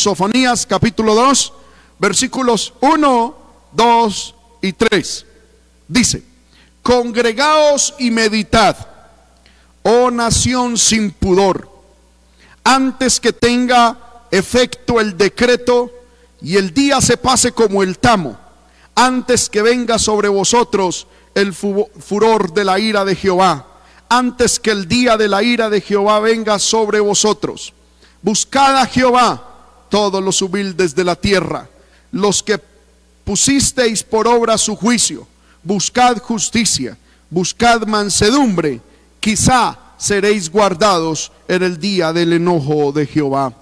[0.00, 1.52] Sofonías capítulo 2,
[1.98, 3.36] versículos 1,
[3.72, 5.26] 2 y 3.
[5.86, 6.22] Dice,
[6.82, 8.76] congregaos y meditad,
[9.82, 11.70] oh nación sin pudor,
[12.64, 15.90] antes que tenga efecto el decreto
[16.40, 18.38] y el día se pase como el tamo,
[18.94, 23.66] antes que venga sobre vosotros el furor de la ira de Jehová,
[24.08, 27.74] antes que el día de la ira de Jehová venga sobre vosotros.
[28.22, 29.49] Buscad a Jehová
[29.90, 31.68] todos los humildes de la tierra,
[32.12, 32.58] los que
[33.24, 35.28] pusisteis por obra su juicio,
[35.62, 36.96] buscad justicia,
[37.28, 38.80] buscad mansedumbre,
[39.20, 43.52] quizá seréis guardados en el día del enojo de Jehová.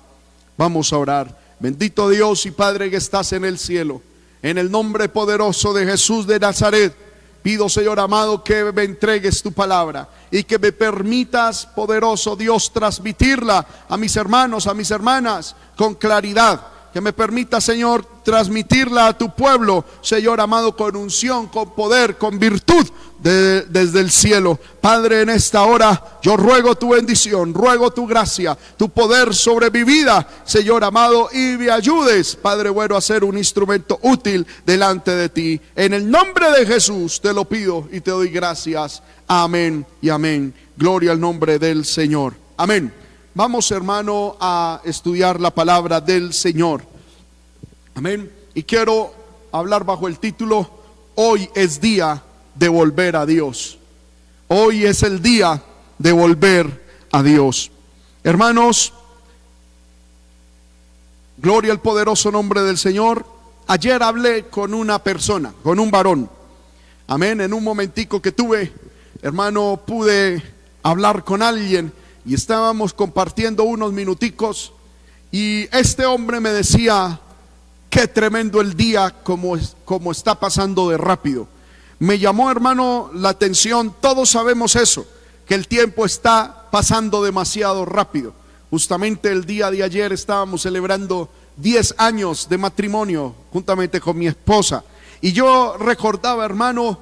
[0.56, 1.38] Vamos a orar.
[1.58, 4.00] Bendito Dios y Padre que estás en el cielo,
[4.42, 6.94] en el nombre poderoso de Jesús de Nazaret,
[7.42, 13.66] pido Señor amado que me entregues tu palabra y que me permitas, poderoso Dios, transmitirla
[13.88, 19.34] a mis hermanos, a mis hermanas, con claridad que me permita, Señor, transmitirla a tu
[19.34, 22.86] pueblo, Señor amado, con unción, con poder, con virtud
[23.20, 24.58] desde el cielo.
[24.80, 29.82] Padre, en esta hora yo ruego tu bendición, ruego tu gracia, tu poder sobre mi
[29.82, 35.28] vida, Señor amado, y me ayudes, Padre bueno, a ser un instrumento útil delante de
[35.28, 35.60] ti.
[35.74, 39.02] En el nombre de Jesús te lo pido y te doy gracias.
[39.26, 40.54] Amén y amén.
[40.76, 42.34] Gloria al nombre del Señor.
[42.56, 42.92] Amén.
[43.38, 46.82] Vamos, hermano, a estudiar la palabra del Señor.
[47.94, 48.32] Amén.
[48.52, 49.14] Y quiero
[49.52, 50.68] hablar bajo el título,
[51.14, 52.20] Hoy es día
[52.56, 53.78] de volver a Dios.
[54.48, 55.62] Hoy es el día
[55.98, 57.70] de volver a Dios.
[58.24, 58.92] Hermanos,
[61.36, 63.24] gloria al poderoso nombre del Señor.
[63.68, 66.28] Ayer hablé con una persona, con un varón.
[67.06, 67.40] Amén.
[67.40, 68.72] En un momentico que tuve,
[69.22, 70.42] hermano, pude
[70.82, 71.92] hablar con alguien
[72.28, 74.74] y estábamos compartiendo unos minuticos
[75.32, 77.18] y este hombre me decía,
[77.88, 81.48] qué tremendo el día como, como está pasando de rápido.
[81.98, 85.06] Me llamó hermano la atención, todos sabemos eso,
[85.46, 88.34] que el tiempo está pasando demasiado rápido.
[88.68, 94.84] Justamente el día de ayer estábamos celebrando 10 años de matrimonio juntamente con mi esposa.
[95.22, 96.98] Y yo recordaba, hermano,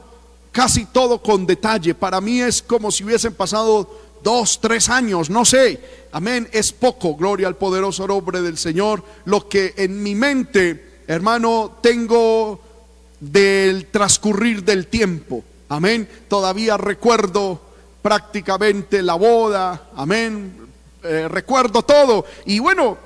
[0.52, 1.96] casi todo con detalle.
[1.96, 6.08] Para mí es como si hubiesen pasado dos, tres años, no sé.
[6.10, 9.04] Amén, es poco, gloria al poderoso nombre del Señor.
[9.24, 12.60] Lo que en mi mente, hermano, tengo
[13.20, 15.44] del transcurrir del tiempo.
[15.68, 17.60] Amén, todavía recuerdo
[18.02, 20.56] prácticamente la boda, amén,
[21.04, 22.24] eh, recuerdo todo.
[22.46, 22.98] Y bueno,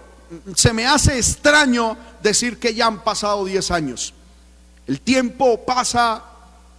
[0.54, 4.14] se me hace extraño decir que ya han pasado diez años.
[4.86, 6.24] El tiempo pasa,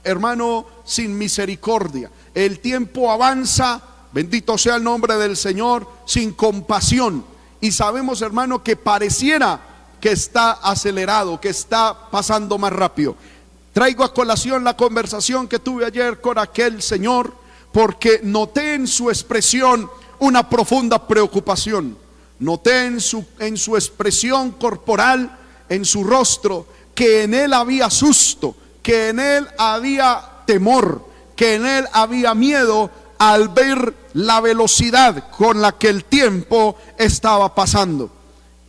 [0.04, 2.10] hermano, sin misericordia.
[2.34, 7.24] El tiempo avanza Bendito sea el nombre del Señor, sin compasión.
[7.62, 9.60] Y sabemos, hermano, que pareciera
[10.02, 13.16] que está acelerado, que está pasando más rápido.
[13.72, 17.34] Traigo a colación la conversación que tuve ayer con aquel señor,
[17.72, 19.90] porque noté en su expresión
[20.20, 21.98] una profunda preocupación.
[22.40, 25.38] Noté en su, en su expresión corporal,
[25.70, 31.06] en su rostro, que en él había susto, que en él había temor,
[31.36, 32.90] que en él había miedo
[33.22, 38.12] al ver la velocidad con la que el tiempo estaba pasando.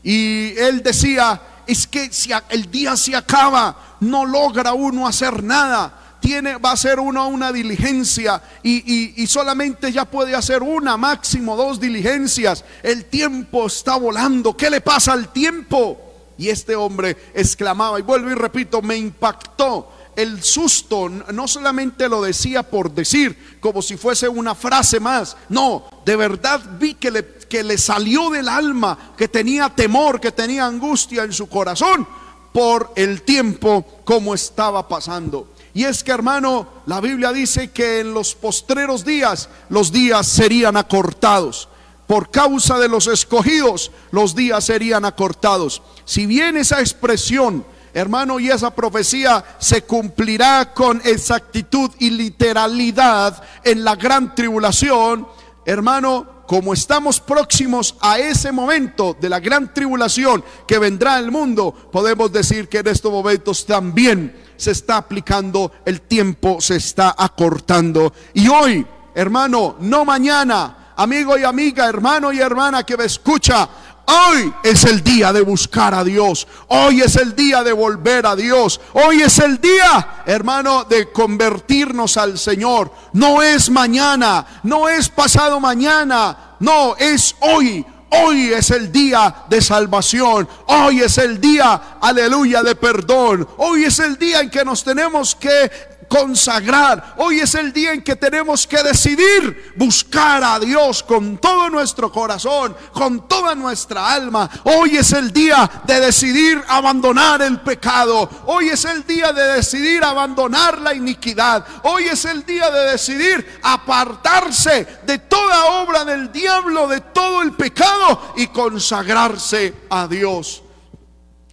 [0.02, 6.18] Y él decía, es que si el día se acaba, no logra uno hacer nada.
[6.20, 11.56] Tiene, va a ser uno una diligencia y, y solamente ya puede hacer una, máximo
[11.56, 12.62] dos diligencias.
[12.82, 14.54] El tiempo está volando.
[14.54, 15.98] ¿Qué le pasa al tiempo?
[16.36, 22.22] Y este hombre exclamaba, y vuelvo y repito, me impactó el susto no solamente lo
[22.22, 27.26] decía por decir, como si fuese una frase más, no, de verdad vi que le,
[27.48, 32.06] que le salió del alma, que tenía temor, que tenía angustia en su corazón
[32.52, 35.48] por el tiempo como estaba pasando.
[35.74, 40.76] Y es que hermano, la Biblia dice que en los postreros días los días serían
[40.76, 41.68] acortados.
[42.06, 45.80] Por causa de los escogidos, los días serían acortados.
[46.04, 53.84] Si bien esa expresión Hermano, y esa profecía se cumplirá con exactitud y literalidad en
[53.84, 55.26] la gran tribulación.
[55.64, 61.72] Hermano, como estamos próximos a ese momento de la gran tribulación que vendrá al mundo,
[61.92, 68.12] podemos decir que en estos momentos también se está aplicando el tiempo, se está acortando.
[68.34, 73.68] Y hoy, hermano, no mañana, amigo y amiga, hermano y hermana que me escucha,
[74.06, 76.46] Hoy es el día de buscar a Dios.
[76.68, 78.80] Hoy es el día de volver a Dios.
[78.92, 82.92] Hoy es el día, hermano, de convertirnos al Señor.
[83.12, 86.56] No es mañana, no es pasado mañana.
[86.60, 87.84] No, es hoy.
[88.10, 90.48] Hoy es el día de salvación.
[90.66, 93.48] Hoy es el día, aleluya, de perdón.
[93.56, 95.70] Hoy es el día en que nos tenemos que
[96.12, 97.14] consagrar.
[97.16, 102.12] Hoy es el día en que tenemos que decidir buscar a Dios con todo nuestro
[102.12, 104.50] corazón, con toda nuestra alma.
[104.64, 108.28] Hoy es el día de decidir abandonar el pecado.
[108.44, 111.64] Hoy es el día de decidir abandonar la iniquidad.
[111.84, 117.52] Hoy es el día de decidir apartarse de toda obra del diablo, de todo el
[117.52, 120.62] pecado y consagrarse a Dios.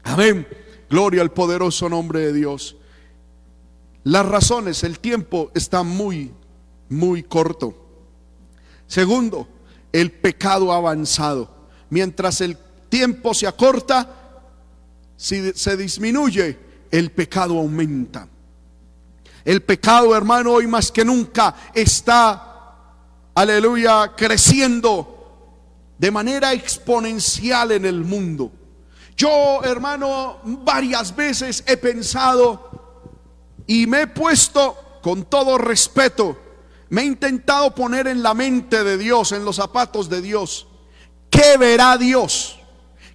[0.03, 0.45] Amén.
[0.89, 2.75] Gloria al poderoso nombre de Dios.
[4.09, 6.33] Las razones, el tiempo está muy,
[6.89, 7.75] muy corto.
[8.88, 9.47] Segundo,
[9.91, 11.47] el pecado avanzado.
[11.91, 12.57] Mientras el
[12.89, 14.41] tiempo se acorta,
[15.15, 16.57] si se disminuye,
[16.89, 18.27] el pecado aumenta.
[19.45, 22.85] El pecado, hermano, hoy más que nunca está,
[23.35, 28.51] aleluya, creciendo de manera exponencial en el mundo.
[29.15, 32.69] Yo, hermano, varias veces he pensado
[33.69, 36.36] y me he puesto con todo respeto,
[36.89, 40.66] me he intentado poner en la mente de Dios, en los zapatos de Dios.
[41.30, 42.60] ¿Qué verá Dios?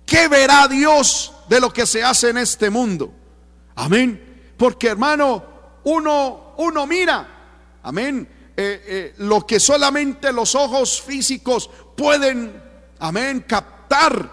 [0.06, 3.12] ¿Qué verá Dios de lo que se hace en este mundo?
[3.74, 4.54] Amén.
[4.56, 5.42] Porque hermano,
[5.82, 12.62] uno, uno mira, amén, eh, eh, lo que solamente los ojos físicos pueden,
[13.00, 14.30] amén, captar.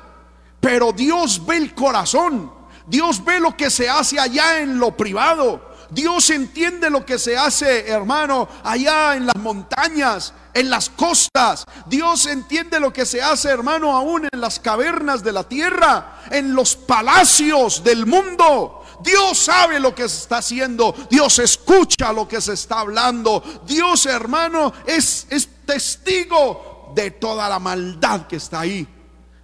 [0.60, 2.54] Pero Dios ve el corazón.
[2.86, 5.71] Dios ve lo que se hace allá en lo privado.
[5.92, 11.66] Dios entiende lo que se hace, hermano, allá en las montañas, en las costas.
[11.86, 16.56] Dios entiende lo que se hace, hermano, aún en las cavernas de la tierra, en
[16.56, 18.86] los palacios del mundo.
[19.04, 20.96] Dios sabe lo que se está haciendo.
[21.10, 23.44] Dios escucha lo que se está hablando.
[23.68, 28.88] Dios, hermano, es, es testigo de toda la maldad que está ahí.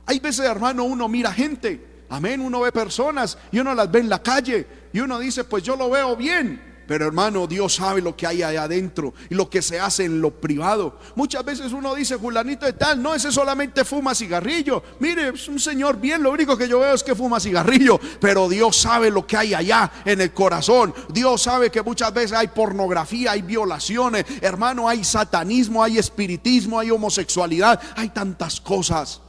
[0.05, 2.05] Hay veces, hermano, uno mira gente.
[2.09, 5.61] Amén, uno ve personas y uno las ve en la calle y uno dice, pues
[5.61, 6.59] yo lo veo bien.
[6.87, 10.21] Pero hermano, Dios sabe lo que hay allá adentro y lo que se hace en
[10.21, 10.97] lo privado.
[11.13, 14.81] Muchas veces uno dice, fulanito de tal, no, ese solamente fuma cigarrillo.
[14.99, 17.99] Mire, es un señor bien, lo único que yo veo es que fuma cigarrillo.
[18.19, 20.95] Pero Dios sabe lo que hay allá en el corazón.
[21.13, 24.25] Dios sabe que muchas veces hay pornografía, hay violaciones.
[24.41, 29.21] Hermano, hay satanismo, hay espiritismo, hay homosexualidad, hay tantas cosas.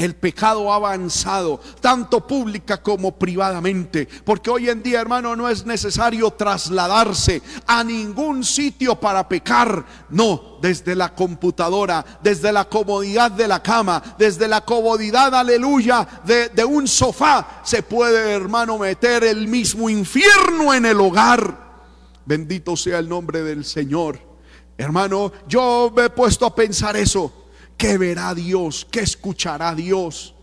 [0.00, 5.66] El pecado ha avanzado, tanto pública como privadamente, porque hoy en día, hermano, no es
[5.66, 9.84] necesario trasladarse a ningún sitio para pecar.
[10.08, 16.48] No, desde la computadora, desde la comodidad de la cama, desde la comodidad, aleluya, de,
[16.48, 21.82] de un sofá, se puede, hermano, meter el mismo infierno en el hogar.
[22.24, 24.18] Bendito sea el nombre del Señor.
[24.78, 27.39] Hermano, yo me he puesto a pensar eso.
[27.80, 28.86] ¿Qué verá Dios?
[28.90, 30.34] ¿Qué escuchará Dios?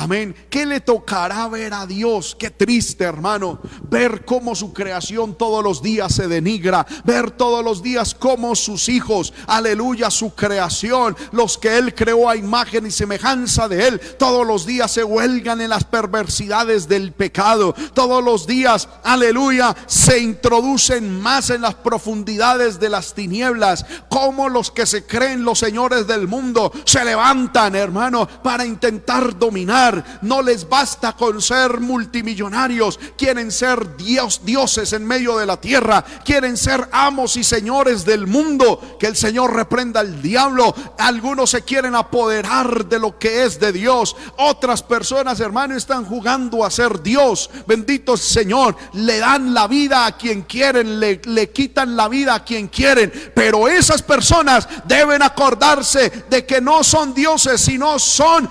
[0.00, 0.32] Amén.
[0.48, 2.36] ¿Qué le tocará ver a Dios?
[2.38, 3.58] Qué triste, hermano.
[3.90, 6.86] Ver cómo su creación todos los días se denigra.
[7.04, 12.36] Ver todos los días cómo sus hijos, aleluya, su creación, los que Él creó a
[12.36, 17.74] imagen y semejanza de Él, todos los días se huelgan en las perversidades del pecado.
[17.92, 23.84] Todos los días, aleluya, se introducen más en las profundidades de las tinieblas.
[24.08, 29.87] Como los que se creen los señores del mundo se levantan, hermano, para intentar dominar
[30.22, 32.98] no les basta con ser multimillonarios.
[33.16, 36.04] Quieren ser dios, dioses en medio de la tierra.
[36.24, 38.96] Quieren ser amos y señores del mundo.
[38.98, 40.74] Que el Señor reprenda al diablo.
[40.98, 44.16] Algunos se quieren apoderar de lo que es de Dios.
[44.36, 47.50] Otras personas, hermano, están jugando a ser Dios.
[47.66, 48.76] Bendito Señor.
[48.92, 51.00] Le dan la vida a quien quieren.
[51.00, 53.12] Le, le quitan la vida a quien quieren.
[53.34, 58.48] Pero esas personas deben acordarse de que no son dioses, sino son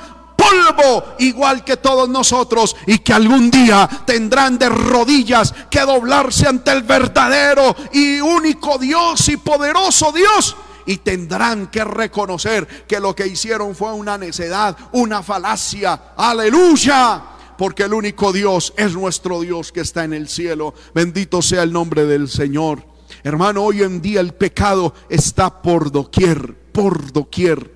[0.48, 6.72] polvo igual que todos nosotros y que algún día tendrán de rodillas que doblarse ante
[6.72, 13.28] el verdadero y único Dios y poderoso Dios y tendrán que reconocer que lo que
[13.28, 16.14] hicieron fue una necedad, una falacia.
[16.16, 17.24] Aleluya.
[17.58, 20.74] Porque el único Dios es nuestro Dios que está en el cielo.
[20.94, 22.84] Bendito sea el nombre del Señor.
[23.24, 27.76] Hermano, hoy en día el pecado está por doquier, por doquier.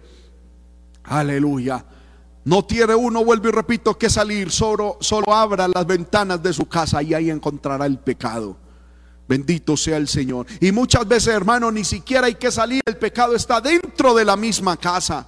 [1.04, 1.84] Aleluya.
[2.44, 6.68] No tiene uno, vuelvo y repito, que salir, solo, solo abra las ventanas de su
[6.68, 8.58] casa y ahí encontrará el pecado.
[9.28, 10.48] Bendito sea el Señor.
[10.60, 14.36] Y muchas veces, hermano, ni siquiera hay que salir, el pecado está dentro de la
[14.36, 15.28] misma casa.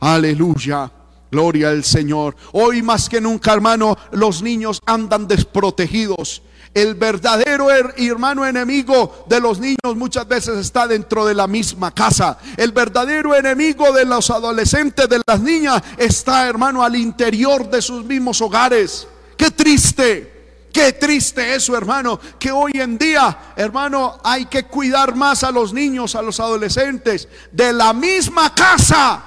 [0.00, 0.92] Aleluya.
[1.30, 2.34] Gloria al Señor.
[2.52, 6.42] Hoy más que nunca, hermano, los niños andan desprotegidos.
[6.74, 12.38] El verdadero hermano enemigo de los niños muchas veces está dentro de la misma casa.
[12.56, 18.04] El verdadero enemigo de los adolescentes, de las niñas, está, hermano, al interior de sus
[18.04, 19.06] mismos hogares.
[19.36, 20.38] Qué triste.
[20.72, 25.72] Qué triste eso, hermano, que hoy en día, hermano, hay que cuidar más a los
[25.72, 29.22] niños, a los adolescentes, de la misma casa,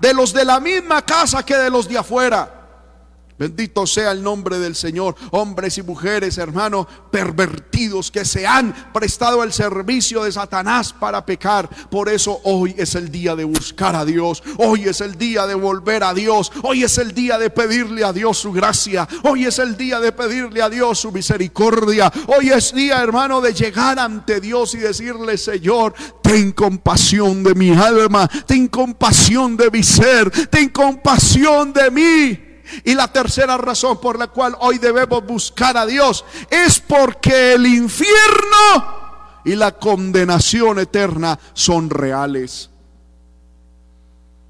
[0.00, 2.55] de los de la misma casa que de los de afuera.
[3.38, 5.14] Bendito sea el nombre del Señor.
[5.30, 11.68] Hombres y mujeres, hermanos, pervertidos que se han prestado el servicio de Satanás para pecar.
[11.90, 14.42] Por eso hoy es el día de buscar a Dios.
[14.56, 16.50] Hoy es el día de volver a Dios.
[16.62, 19.06] Hoy es el día de pedirle a Dios su gracia.
[19.24, 22.10] Hoy es el día de pedirle a Dios su misericordia.
[22.28, 27.70] Hoy es día, hermano, de llegar ante Dios y decirle, Señor, ten compasión de mi
[27.70, 28.26] alma.
[28.46, 30.30] Ten compasión de mi ser.
[30.48, 32.45] Ten compasión de mí.
[32.84, 37.66] Y la tercera razón por la cual hoy debemos buscar a Dios es porque el
[37.66, 39.06] infierno
[39.44, 42.70] y la condenación eterna son reales.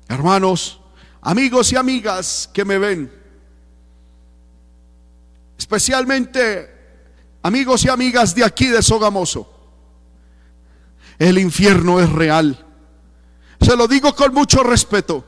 [0.09, 0.81] Hermanos,
[1.21, 3.13] amigos y amigas que me ven,
[5.59, 6.75] especialmente
[7.43, 9.53] amigos y amigas de aquí de Sogamoso,
[11.19, 12.65] el infierno es real.
[13.61, 15.25] Se lo digo con mucho respeto.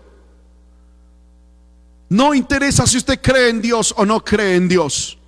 [2.08, 5.18] No interesa si usted cree en Dios o no cree en Dios.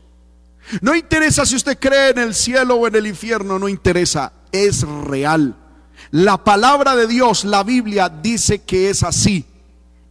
[0.80, 4.82] No interesa si usted cree en el cielo o en el infierno, no interesa, es
[4.82, 5.56] real.
[6.10, 9.44] La palabra de Dios, la Biblia, dice que es así.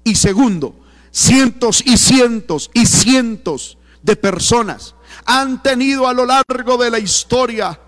[0.03, 0.75] Y segundo,
[1.11, 4.95] cientos y cientos y cientos de personas
[5.25, 7.79] han tenido a lo largo de la historia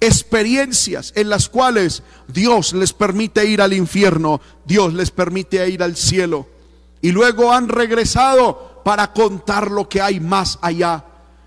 [0.00, 5.96] experiencias en las cuales Dios les permite ir al infierno, Dios les permite ir al
[5.96, 6.51] cielo
[7.02, 11.04] y luego han regresado para contar lo que hay más allá.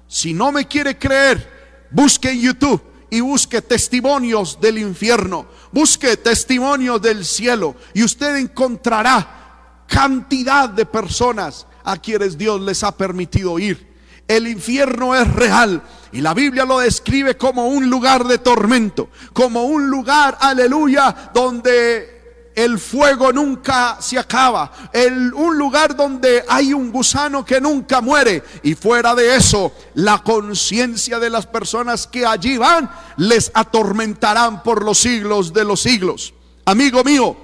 [0.07, 7.01] Si no me quiere creer, busque en YouTube y busque testimonios del infierno, busque testimonios
[7.01, 13.95] del cielo y usted encontrará cantidad de personas a quienes Dios les ha permitido ir.
[14.27, 19.65] El infierno es real y la Biblia lo describe como un lugar de tormento, como
[19.65, 22.14] un lugar, aleluya, donde
[22.55, 28.43] el fuego nunca se acaba, el, un lugar donde hay un gusano que nunca muere
[28.63, 34.83] y fuera de eso la conciencia de las personas que allí van les atormentarán por
[34.83, 36.33] los siglos de los siglos.
[36.65, 37.35] Amigo mío,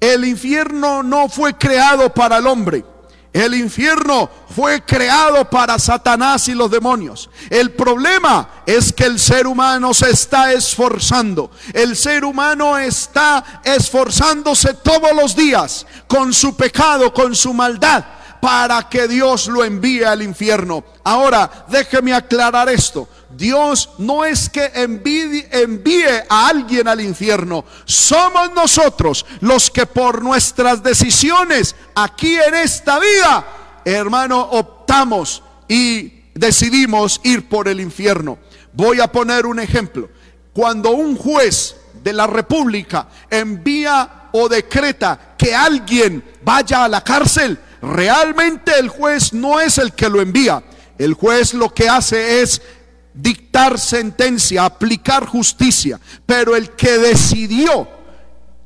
[0.00, 2.84] el infierno no fue creado para el hombre.
[3.32, 7.30] El infierno fue creado para Satanás y los demonios.
[7.48, 11.50] El problema es que el ser humano se está esforzando.
[11.72, 18.04] El ser humano está esforzándose todos los días con su pecado, con su maldad,
[18.42, 20.84] para que Dios lo envíe al infierno.
[21.02, 23.08] Ahora, déjeme aclarar esto.
[23.36, 27.64] Dios no es que envíe, a alguien al infierno.
[27.84, 33.46] Somos nosotros los que por nuestras decisiones aquí en esta vida,
[33.84, 38.38] hermano, optamos y decidimos ir por el infierno.
[38.72, 40.08] Voy a poner un ejemplo.
[40.52, 47.58] Cuando un juez de la República envía o decreta que alguien vaya a la cárcel,
[47.80, 50.62] realmente el juez no es el que lo envía.
[50.98, 52.60] El juez lo que hace es
[53.14, 57.88] dictar sentencia, aplicar justicia, pero el que decidió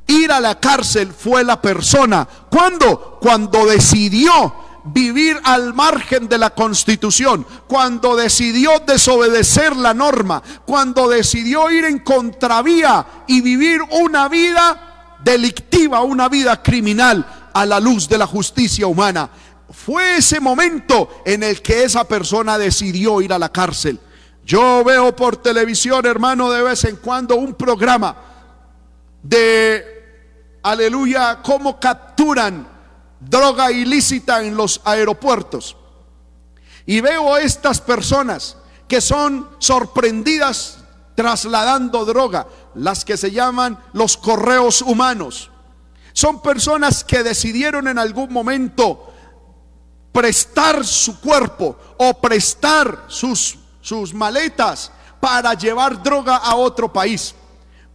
[0.06, 2.26] ir a la cárcel fue la persona.
[2.50, 3.18] ¿Cuándo?
[3.20, 11.70] Cuando decidió vivir al margen de la constitución, cuando decidió desobedecer la norma, cuando decidió
[11.70, 18.18] ir en contravía y vivir una vida delictiva, una vida criminal a la luz de
[18.18, 19.28] la justicia humana.
[19.70, 23.98] Fue ese momento en el que esa persona decidió ir a la cárcel.
[24.46, 28.16] Yo veo por televisión, hermano, de vez en cuando un programa
[29.20, 29.84] de,
[30.62, 32.64] aleluya, cómo capturan
[33.18, 35.76] droga ilícita en los aeropuertos.
[36.86, 40.78] Y veo a estas personas que son sorprendidas
[41.16, 45.50] trasladando droga, las que se llaman los correos humanos.
[46.12, 49.12] Son personas que decidieron en algún momento
[50.12, 54.90] prestar su cuerpo o prestar sus sus maletas
[55.20, 57.36] para llevar droga a otro país.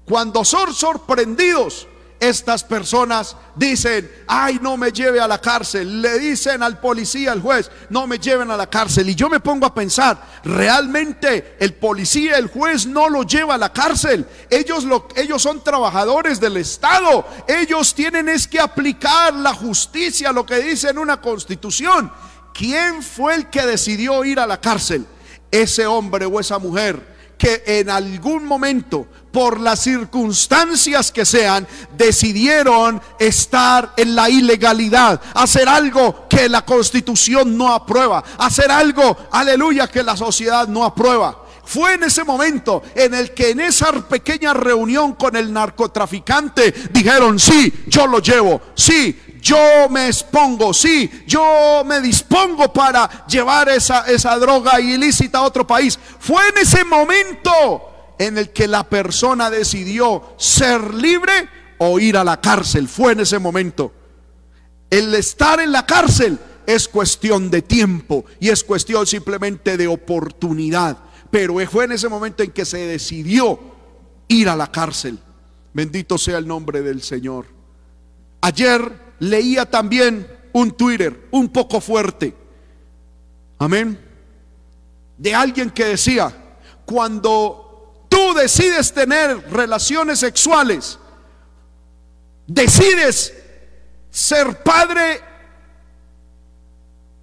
[0.06, 1.86] Cuando son sorprendidos,
[2.18, 6.02] estas personas dicen, ay, no me lleve a la cárcel.
[6.02, 9.10] Le dicen al policía, al juez, no me lleven a la cárcel.
[9.10, 13.58] Y yo me pongo a pensar, realmente el policía, el juez no lo lleva a
[13.58, 14.26] la cárcel.
[14.50, 17.26] Ellos, lo, ellos son trabajadores del Estado.
[17.48, 22.10] Ellos tienen es que aplicar la justicia, lo que dice en una constitución.
[22.54, 25.06] ¿Quién fue el que decidió ir a la cárcel?
[25.52, 31.68] Ese hombre o esa mujer que en algún momento, por las circunstancias que sean,
[31.98, 39.88] decidieron estar en la ilegalidad, hacer algo que la constitución no aprueba, hacer algo, aleluya,
[39.88, 41.42] que la sociedad no aprueba.
[41.64, 47.40] Fue en ese momento en el que en esa pequeña reunión con el narcotraficante dijeron,
[47.40, 54.02] sí, yo lo llevo, sí, yo me expongo, sí, yo me dispongo para llevar esa,
[54.02, 55.98] esa droga ilícita a otro país.
[56.20, 62.24] Fue en ese momento en el que la persona decidió ser libre o ir a
[62.24, 62.88] la cárcel.
[62.88, 63.92] Fue en ese momento.
[64.92, 70.98] El estar en la cárcel es cuestión de tiempo y es cuestión simplemente de oportunidad.
[71.32, 73.60] Pero fue en ese momento en que se decidió
[74.28, 75.18] ir a la cárcel.
[75.74, 77.48] Bendito sea el nombre del Señor.
[78.42, 82.34] Ayer leía también un Twitter un poco fuerte.
[83.60, 84.00] Amén.
[85.16, 86.34] De alguien que decía,
[86.86, 90.98] cuando tú decides tener relaciones sexuales,
[92.48, 93.32] decides
[94.10, 95.22] ser padre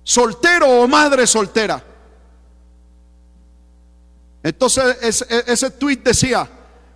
[0.05, 1.83] soltero o madre soltera.
[4.45, 6.49] Entonces ese, ese tweet decía,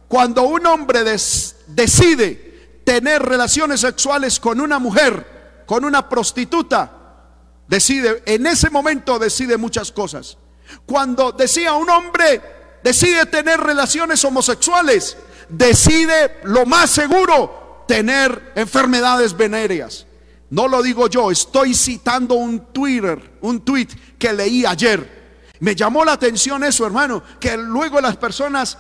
[0.06, 2.51] cuando un hombre decide
[2.92, 6.92] tener relaciones sexuales con una mujer, con una prostituta,
[7.66, 10.36] decide, en ese momento decide muchas cosas.
[10.84, 12.42] Cuando decía un hombre
[12.84, 15.16] decide tener relaciones homosexuales,
[15.48, 20.04] decide lo más seguro tener enfermedades venéreas.
[20.50, 25.48] No lo digo yo, estoy citando un Twitter, un tweet que leí ayer.
[25.60, 28.76] Me llamó la atención eso, hermano, que luego las personas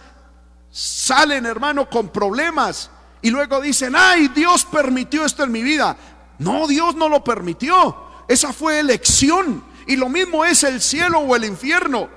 [0.70, 2.90] salen, hermano, con problemas
[3.22, 5.96] y luego dicen, ay, Dios permitió esto en mi vida.
[6.38, 7.96] No, Dios no lo permitió.
[8.26, 9.64] Esa fue elección.
[9.86, 12.08] Y lo mismo es el cielo o el infierno.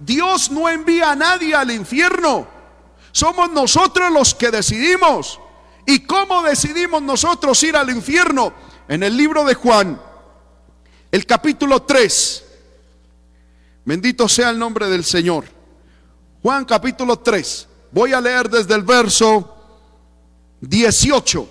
[0.00, 2.48] Dios no envía a nadie al infierno.
[3.12, 5.40] Somos nosotros los que decidimos.
[5.86, 8.52] ¿Y cómo decidimos nosotros ir al infierno?
[8.88, 10.00] En el libro de Juan,
[11.10, 12.44] el capítulo 3.
[13.84, 15.44] Bendito sea el nombre del Señor.
[16.42, 17.68] Juan capítulo 3.
[17.92, 19.57] Voy a leer desde el verso
[20.60, 21.48] 18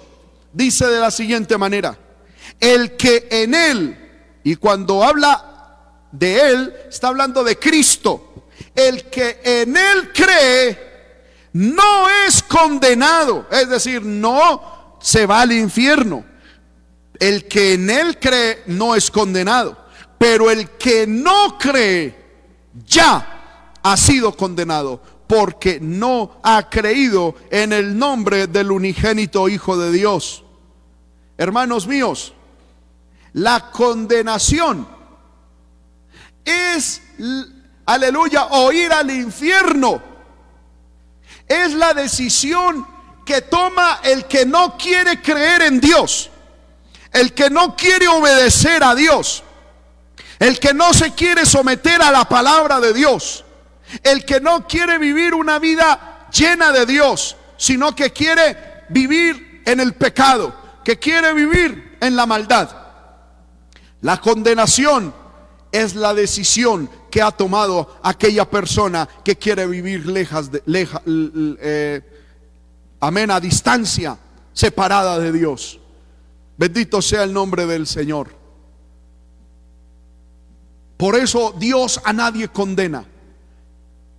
[0.54, 1.98] dice de la siguiente manera,
[2.60, 9.40] el que en él, y cuando habla de él, está hablando de Cristo, el que
[9.44, 10.88] en él cree,
[11.54, 16.26] no es condenado, es decir, no se va al infierno.
[17.20, 19.78] El que en él cree no es condenado,
[20.18, 22.16] pero el que no cree
[22.86, 29.92] ya ha sido condenado porque no ha creído en el nombre del unigénito Hijo de
[29.92, 30.44] Dios.
[31.38, 32.34] Hermanos míos,
[33.34, 34.88] la condenación
[36.46, 37.02] es,
[37.86, 40.02] aleluya, o ir al infierno.
[41.46, 42.88] Es la decisión
[43.26, 46.30] que toma el que no quiere creer en Dios,
[47.12, 49.44] el que no quiere obedecer a Dios,
[50.40, 53.44] el que no se quiere someter a la palabra de Dios
[54.04, 59.80] el que no quiere vivir una vida llena de Dios, sino que quiere vivir en
[59.80, 62.70] el pecado, que quiere vivir en la maldad.
[64.02, 65.14] La condenación
[65.72, 72.02] es la decisión que ha tomado aquella persona que quiere vivir lejas de, eh,
[73.00, 74.18] amén, a distancia,
[74.54, 75.80] separada de Dios.
[76.58, 78.36] Bendito sea el nombre del Señor.
[80.98, 83.06] Por eso Dios a nadie condena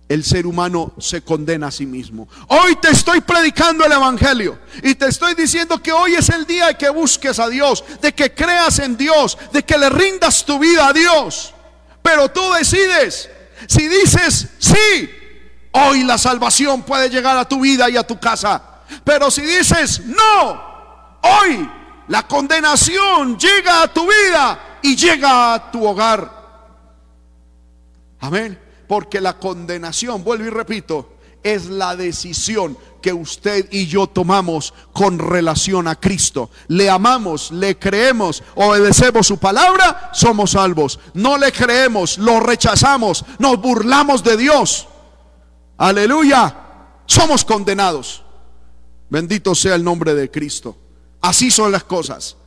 [0.09, 2.27] el ser humano se condena a sí mismo.
[2.47, 6.65] Hoy te estoy predicando el Evangelio y te estoy diciendo que hoy es el día
[6.65, 10.57] de que busques a Dios, de que creas en Dios, de que le rindas tu
[10.57, 11.53] vida a Dios.
[12.01, 13.29] Pero tú decides,
[13.67, 15.09] si dices sí,
[15.73, 18.63] hoy la salvación puede llegar a tu vida y a tu casa.
[19.03, 21.69] Pero si dices no, hoy
[22.07, 26.39] la condenación llega a tu vida y llega a tu hogar.
[28.19, 28.68] Amén.
[28.89, 35.19] Porque la condenación, vuelvo y repito, es la decisión que usted y yo tomamos con
[35.19, 36.49] relación a Cristo.
[36.69, 40.99] Le amamos, le creemos, obedecemos su palabra, somos salvos.
[41.13, 44.87] No le creemos, lo rechazamos, nos burlamos de Dios.
[45.77, 46.55] Aleluya,
[47.05, 48.23] somos condenados.
[49.07, 50.75] Bendito sea el nombre de Cristo.
[51.21, 52.37] Así son las cosas.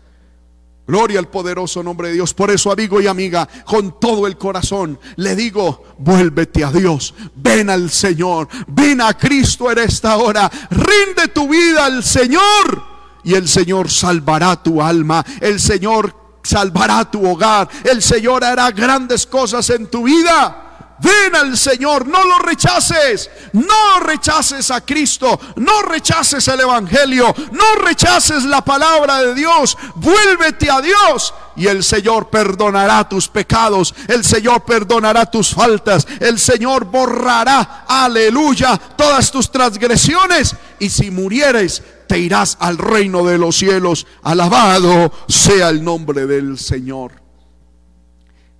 [0.93, 2.35] Gloria al poderoso nombre de Dios.
[2.35, 7.71] Por eso, amigo y amiga, con todo el corazón le digo, vuélvete a Dios, ven
[7.71, 12.83] al Señor, ven a Cristo en esta hora, rinde tu vida al Señor
[13.25, 19.27] y el Señor salvará tu alma, el Señor salvará tu hogar, el Señor hará grandes
[19.27, 20.72] cosas en tu vida.
[20.99, 27.75] Ven al Señor, no lo rechaces, no rechaces a Cristo, no rechaces el Evangelio, no
[27.83, 34.25] rechaces la palabra de Dios, vuélvete a Dios y el Señor perdonará tus pecados, el
[34.25, 42.19] Señor perdonará tus faltas, el Señor borrará, aleluya, todas tus transgresiones y si murieres te
[42.19, 47.13] irás al reino de los cielos, alabado sea el nombre del Señor.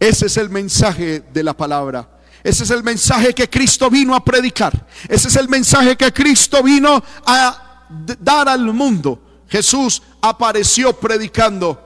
[0.01, 2.09] Ese es el mensaje de la palabra.
[2.43, 4.87] Ese es el mensaje que Cristo vino a predicar.
[5.09, 7.87] Ese es el mensaje que Cristo vino a
[8.19, 9.45] dar al mundo.
[9.49, 11.81] Jesús apareció predicando.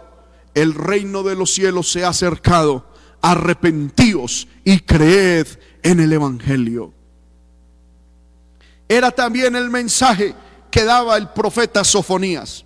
[0.55, 2.87] El reino de los cielos se ha acercado.
[3.21, 5.47] Arrepentíos y creed
[5.83, 6.95] en el Evangelio.
[8.89, 10.35] Era también el mensaje
[10.71, 12.65] que daba el profeta Sofonías.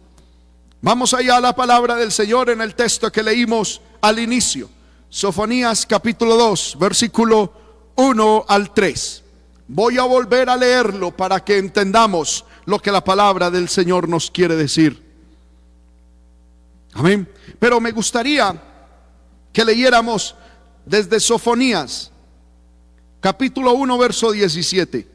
[0.82, 4.70] Vamos allá a la palabra del Señor en el texto que leímos al inicio.
[5.08, 7.59] Sofonías capítulo 2, versículo
[7.96, 9.24] 1 al 3.
[9.68, 14.30] Voy a volver a leerlo para que entendamos lo que la palabra del Señor nos
[14.30, 15.02] quiere decir.
[16.94, 17.28] Amén.
[17.58, 18.60] Pero me gustaría
[19.52, 20.34] que leyéramos
[20.84, 22.10] desde Sofonías,
[23.20, 25.06] capítulo 1, verso 17,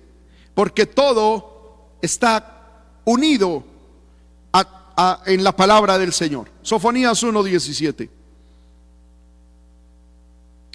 [0.53, 2.71] porque todo está
[3.03, 3.63] unido
[5.25, 6.49] en la palabra del Señor.
[6.61, 8.09] Sofonías 1, 17.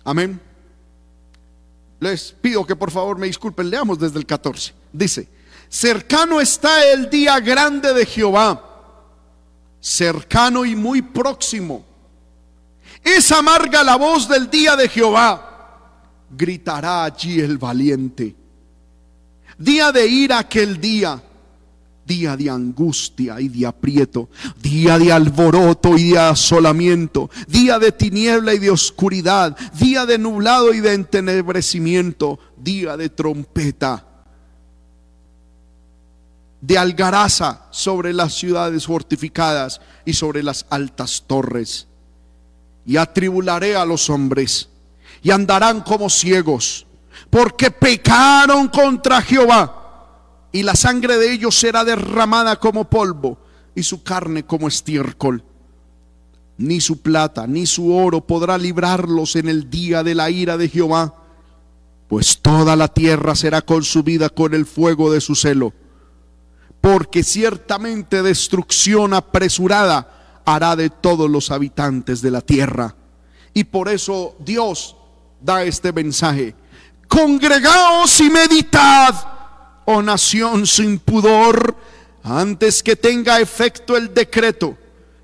[0.04, 0.40] Amén.
[2.00, 4.72] Les pido que por favor me disculpen, leamos desde el 14.
[4.92, 5.28] Dice,
[5.68, 8.64] cercano está el día grande de Jehová,
[9.80, 11.84] cercano y muy próximo.
[13.04, 15.86] Es amarga la voz del día de Jehová,
[16.30, 18.34] gritará allí el valiente.
[19.58, 21.22] Día de ira aquel día
[22.10, 28.52] día de angustia y de aprieto, día de alboroto y de asolamiento, día de tiniebla
[28.52, 34.04] y de oscuridad, día de nublado y de entenebrecimiento, día de trompeta,
[36.60, 41.86] de algaraza sobre las ciudades fortificadas y sobre las altas torres.
[42.84, 44.68] Y atribularé a los hombres
[45.22, 46.88] y andarán como ciegos,
[47.30, 49.79] porque pecaron contra Jehová
[50.52, 53.38] y la sangre de ellos será derramada como polvo
[53.74, 55.44] y su carne como estiércol.
[56.58, 60.68] Ni su plata ni su oro podrá librarlos en el día de la ira de
[60.68, 61.14] Jehová,
[62.08, 65.72] pues toda la tierra será consumida con el fuego de su celo,
[66.80, 72.96] porque ciertamente destrucción apresurada hará de todos los habitantes de la tierra.
[73.54, 74.96] Y por eso Dios
[75.40, 76.54] da este mensaje.
[77.08, 79.39] Congregaos y meditad
[80.02, 81.76] nación sin pudor,
[82.22, 84.76] antes que tenga efecto el decreto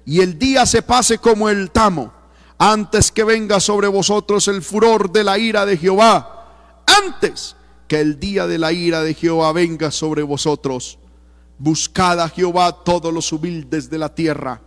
[0.05, 2.13] y el día se pase como el tamo,
[2.59, 7.57] antes que venga sobre vosotros el furor de la ira de Jehová, antes
[7.89, 10.99] que el día de la ira de Jehová venga sobre vosotros.
[11.59, 14.61] Buscad a Jehová todos los humildes de la tierra,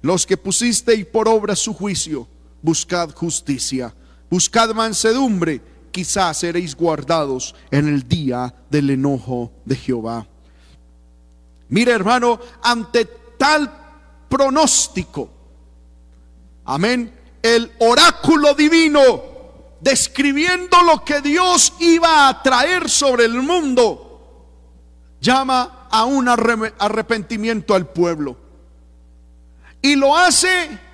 [0.00, 2.26] los que pusisteis por obra su juicio,
[2.62, 3.94] buscad justicia,
[4.30, 10.26] buscad mansedumbre quizás seréis guardados en el día del enojo de Jehová.
[11.68, 13.04] Mire hermano, ante
[13.36, 13.70] tal
[14.28, 15.30] pronóstico,
[16.64, 19.22] amén, el oráculo divino
[19.80, 24.36] describiendo lo que Dios iba a traer sobre el mundo,
[25.20, 28.36] llama a un arrepentimiento al pueblo.
[29.80, 30.87] Y lo hace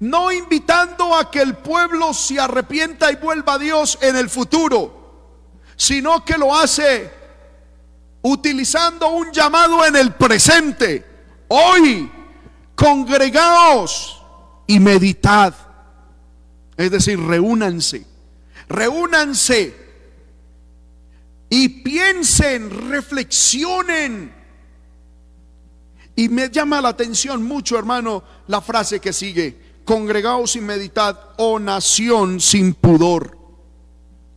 [0.00, 5.62] no invitando a que el pueblo se arrepienta y vuelva a Dios en el futuro,
[5.76, 7.10] sino que lo hace
[8.22, 11.04] utilizando un llamado en el presente.
[11.48, 12.10] Hoy,
[12.74, 14.22] congregaos
[14.66, 15.54] y meditad.
[16.76, 18.04] Es decir, reúnanse,
[18.68, 19.74] reúnanse
[21.48, 24.34] y piensen, reflexionen.
[26.16, 31.58] Y me llama la atención mucho, hermano, la frase que sigue congregaos y meditad, oh
[31.58, 33.38] nación sin pudor.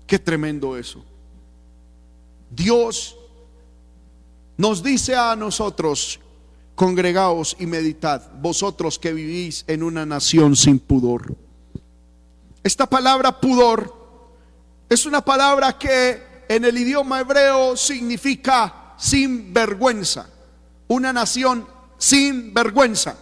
[0.07, 1.03] Qué tremendo eso.
[2.49, 3.17] Dios
[4.55, 6.19] nos dice a nosotros,
[6.75, 11.35] congregaos y meditad, vosotros que vivís en una nación sin pudor.
[12.63, 13.93] Esta palabra pudor
[14.87, 20.29] es una palabra que en el idioma hebreo significa sin vergüenza.
[20.87, 21.67] una nación
[21.99, 23.15] sin vergüenza,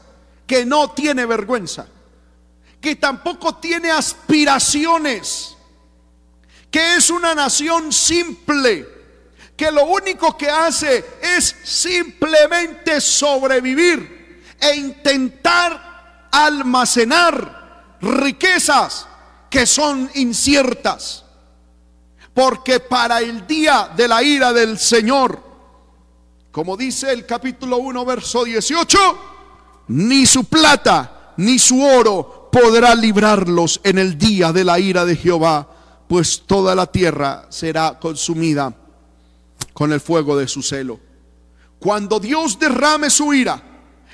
[0.46, 1.88] que no tiene vergüenza,
[2.88, 5.58] que tampoco tiene aspiraciones,
[6.72, 8.88] que es una nación simple,
[9.58, 19.06] que lo único que hace es simplemente sobrevivir e intentar almacenar riquezas
[19.50, 21.26] que son inciertas.
[22.34, 25.44] Porque para el día de la ira del Señor,
[26.54, 29.20] como dice el capítulo 1, verso 18,
[29.90, 35.16] ni su plata ni su oro podrá librarlos en el día de la ira de
[35.16, 35.68] Jehová,
[36.08, 38.74] pues toda la tierra será consumida
[39.74, 41.00] con el fuego de su celo.
[41.80, 43.62] Cuando Dios derrame su ira,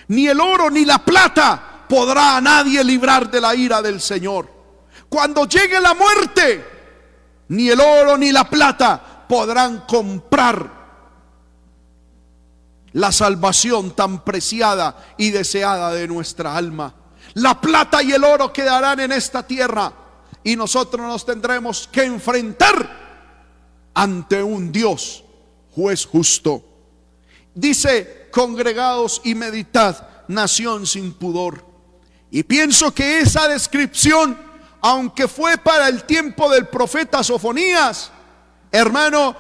[0.10, 4.50] ni el oro ni la plata podrá a nadie librar de la ira del Señor.
[5.08, 6.66] Cuando llegue la muerte,
[7.50, 10.84] ni el oro ni la plata podrán comprar
[12.92, 16.94] la salvación tan preciada y deseada de nuestra alma.
[17.36, 19.92] La plata y el oro quedarán en esta tierra
[20.44, 25.24] y nosotros nos tendremos que enfrentar ante un Dios
[25.74, 26.64] juez justo.
[27.56, 31.64] Dice, congregados y meditad, nación sin pudor.
[32.32, 34.54] Y pienso que esa descripción
[34.86, 38.12] aunque fue para el tiempo del profeta Sofonías,
[38.70, 39.34] hermano,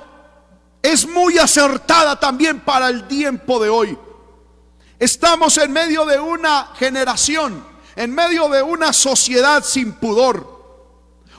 [0.81, 3.97] es muy acertada también para el tiempo de hoy.
[4.97, 7.61] Estamos en medio de una generación,
[7.95, 10.53] en medio de una sociedad sin pudor.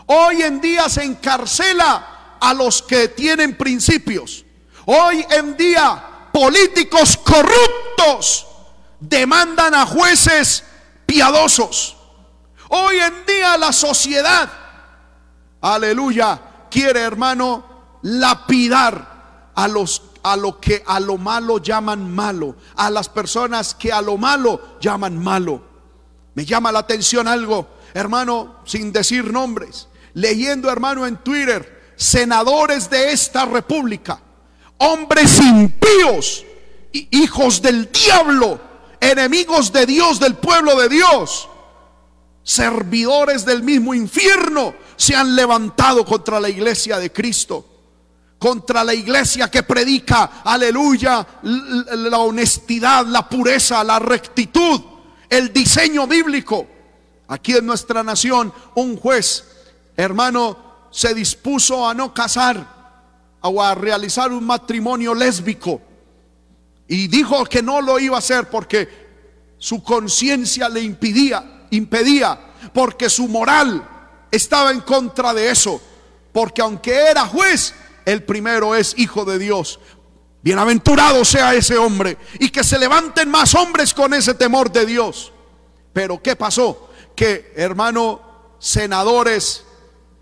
[0.06, 4.44] Hoy en día se encarcela a los que tienen principios.
[4.86, 8.46] Hoy en día políticos corruptos
[9.00, 10.64] demandan a jueces
[11.06, 11.96] piadosos.
[12.68, 14.50] Hoy en día la sociedad,
[15.60, 16.40] aleluya,
[16.70, 17.64] quiere hermano
[18.02, 23.92] lapidar a los a lo que a lo malo llaman malo, a las personas que
[23.92, 25.73] a lo malo llaman malo.
[26.34, 33.12] Me llama la atención algo, hermano, sin decir nombres, leyendo hermano en Twitter, senadores de
[33.12, 34.20] esta república,
[34.78, 36.44] hombres impíos,
[36.92, 38.60] hijos del diablo,
[39.00, 41.48] enemigos de Dios, del pueblo de Dios,
[42.42, 47.70] servidores del mismo infierno se han levantado contra la iglesia de Cristo.
[48.38, 54.80] Contra la iglesia que predica, aleluya, la honestidad, la pureza, la rectitud,
[55.28, 56.66] el diseño bíblico.
[57.28, 59.44] Aquí en nuestra nación, un juez,
[59.96, 62.66] hermano, se dispuso a no casar
[63.40, 65.80] o a realizar un matrimonio lésbico.
[66.86, 68.88] Y dijo que no lo iba a hacer porque
[69.58, 72.38] su conciencia le impedía impedía,
[72.72, 73.88] porque su moral
[74.30, 75.80] estaba en contra de eso,
[76.32, 79.80] porque aunque era juez, el primero es hijo de Dios.
[80.44, 85.32] Bienaventurado sea ese hombre y que se levanten más hombres con ese temor de Dios.
[85.94, 86.90] Pero ¿qué pasó?
[87.16, 88.20] Que hermano,
[88.58, 89.64] senadores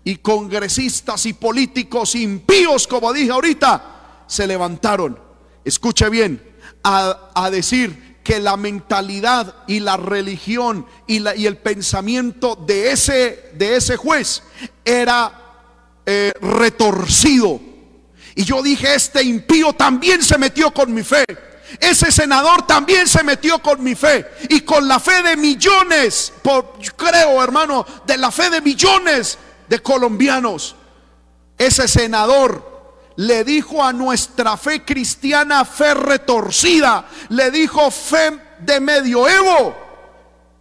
[0.05, 5.19] y congresistas y políticos impíos, como dije ahorita, se levantaron,
[5.65, 6.41] escuche bien,
[6.85, 12.93] a, a decir que la mentalidad y la religión y, la, y el pensamiento de
[12.93, 14.41] ese, de ese juez
[14.85, 15.43] era
[16.05, 17.72] eh, retorcido.
[18.35, 21.25] Y yo dije, este impío también se metió con mi fe.
[21.79, 26.73] Ese senador también se metió con mi fe y con la fe de millones, por,
[26.95, 30.75] creo hermano, de la fe de millones de colombianos.
[31.57, 32.73] Ese senador
[33.15, 39.75] le dijo a nuestra fe cristiana fe retorcida, le dijo fe de medioevo.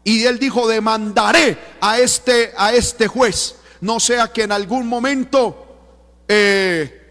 [0.05, 3.57] Y él dijo, demandaré a este, a este juez.
[3.81, 7.02] No sea que en algún momento, eh,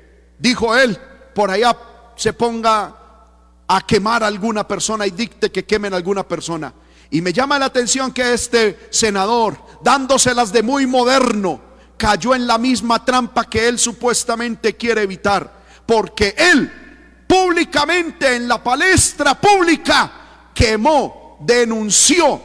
[0.42, 0.98] dijo él,
[1.34, 1.78] por allá
[2.16, 2.96] se ponga
[3.68, 6.74] a quemar a alguna persona y dicte que quemen a alguna persona.
[7.10, 11.62] Y me llama la atención que este senador, dándoselas de muy moderno,
[11.98, 15.62] cayó en la misma trampa que él supuestamente quiere evitar.
[15.86, 16.72] Porque él
[17.28, 22.42] públicamente en la palestra pública quemó, denunció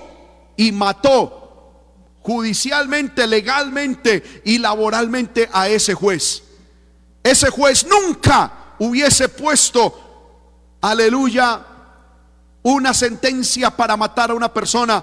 [0.56, 1.36] y mató
[2.22, 6.42] judicialmente, legalmente y laboralmente a ese juez.
[7.26, 11.60] Ese juez nunca hubiese puesto, aleluya,
[12.62, 15.02] una sentencia para matar a una persona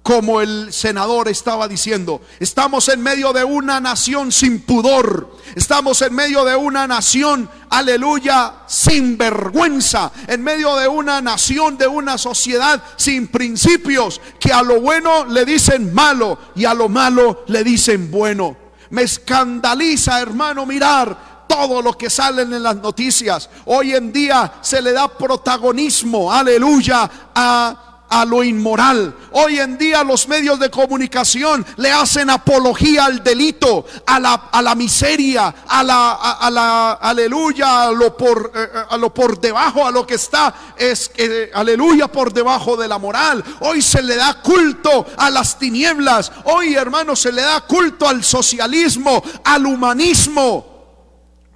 [0.00, 2.20] como el senador estaba diciendo.
[2.38, 5.36] Estamos en medio de una nación sin pudor.
[5.56, 10.12] Estamos en medio de una nación, aleluya, sin vergüenza.
[10.28, 15.44] En medio de una nación, de una sociedad sin principios, que a lo bueno le
[15.44, 18.56] dicen malo y a lo malo le dicen bueno.
[18.90, 23.50] Me escandaliza, hermano, mirar todo lo que sale en las noticias.
[23.64, 29.14] Hoy en día se le da protagonismo, aleluya, a a lo inmoral.
[29.30, 34.60] Hoy en día los medios de comunicación le hacen apología al delito, a la, a
[34.60, 39.40] la miseria, a la, a, la aleluya, a lo, por, eh, eh, a lo por
[39.40, 41.12] debajo, a lo que está, es,
[41.54, 43.44] aleluya, por debajo de la moral.
[43.60, 46.32] Hoy se le da culto a las tinieblas.
[46.46, 50.69] Hoy, hermanos, se le da culto al socialismo, al humanismo.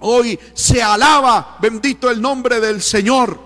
[0.07, 3.39] Hoy se alaba, bendito el nombre del Señor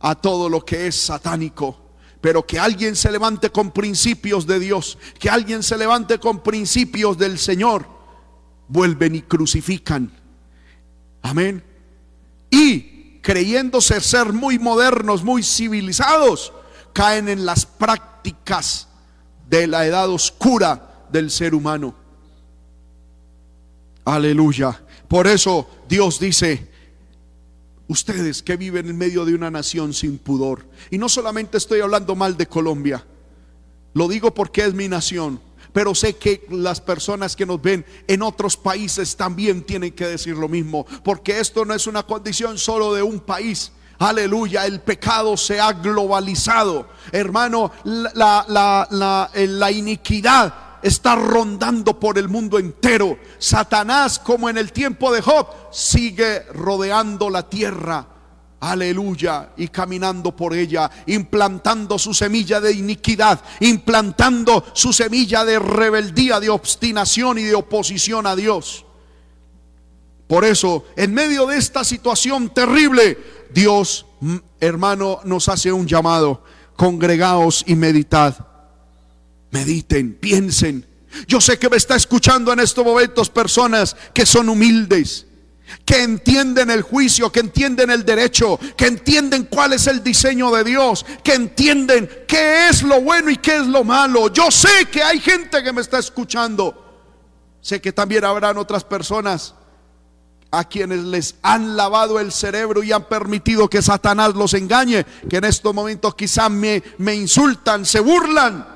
[0.00, 1.80] a todo lo que es satánico.
[2.20, 7.16] Pero que alguien se levante con principios de Dios, que alguien se levante con principios
[7.16, 7.86] del Señor,
[8.66, 10.10] vuelven y crucifican.
[11.22, 11.62] Amén.
[12.50, 16.52] Y creyéndose ser muy modernos, muy civilizados,
[16.92, 18.88] caen en las prácticas
[19.48, 22.03] de la edad oscura del ser humano.
[24.04, 24.80] Aleluya.
[25.08, 26.74] Por eso Dios dice,
[27.86, 30.64] Ustedes que viven en medio de una nación sin pudor.
[30.90, 33.04] Y no solamente estoy hablando mal de Colombia,
[33.92, 35.38] lo digo porque es mi nación,
[35.72, 40.34] pero sé que las personas que nos ven en otros países también tienen que decir
[40.34, 43.70] lo mismo, porque esto no es una condición solo de un país.
[43.98, 46.88] Aleluya, el pecado se ha globalizado.
[47.12, 53.18] Hermano, la, la, la, la iniquidad está rondando por el mundo entero.
[53.38, 58.06] Satanás, como en el tiempo de Job, sigue rodeando la tierra.
[58.60, 59.52] Aleluya.
[59.56, 66.50] Y caminando por ella, implantando su semilla de iniquidad, implantando su semilla de rebeldía, de
[66.50, 68.84] obstinación y de oposición a Dios.
[70.26, 73.18] Por eso, en medio de esta situación terrible,
[73.54, 76.44] Dios, mm, hermano, nos hace un llamado.
[76.76, 78.53] Congregaos y meditad
[79.54, 80.84] mediten, piensen.
[81.28, 85.26] Yo sé que me está escuchando en estos momentos personas que son humildes,
[85.84, 90.64] que entienden el juicio, que entienden el derecho, que entienden cuál es el diseño de
[90.64, 94.28] Dios, que entienden qué es lo bueno y qué es lo malo.
[94.32, 96.80] Yo sé que hay gente que me está escuchando.
[97.60, 99.54] Sé que también habrán otras personas
[100.50, 105.36] a quienes les han lavado el cerebro y han permitido que Satanás los engañe, que
[105.36, 108.73] en estos momentos quizás me, me insultan, se burlan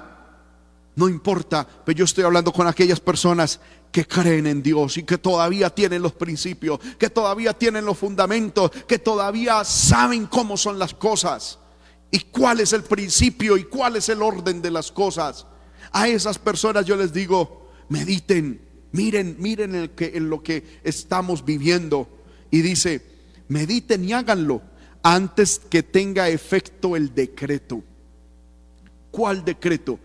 [0.99, 3.61] no importa, pero yo estoy hablando con aquellas personas
[3.93, 8.73] que creen en Dios y que todavía tienen los principios, que todavía tienen los fundamentos,
[8.89, 11.61] que todavía saben cómo son las cosas
[12.11, 15.47] y cuál es el principio y cuál es el orden de las cosas.
[15.93, 22.09] A esas personas yo les digo, mediten, miren, miren en, lo que estamos viviendo.
[22.51, 23.07] Y dice,
[23.47, 24.63] mediten y háganlo
[25.05, 27.85] antes que tenga efecto el decreto.
[29.13, 30.01] ¿Cuál decreto?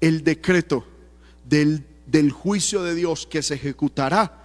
[0.00, 0.84] El decreto
[1.44, 4.44] del, del juicio de Dios que se ejecutará,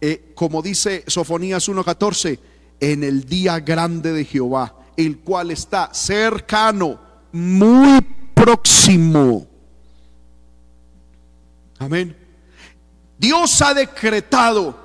[0.00, 2.38] eh, como dice Sofonías 1.14,
[2.80, 7.00] en el día grande de Jehová, el cual está cercano,
[7.32, 8.00] muy
[8.34, 9.46] próximo.
[11.78, 12.16] Amén.
[13.18, 14.78] Dios ha decretado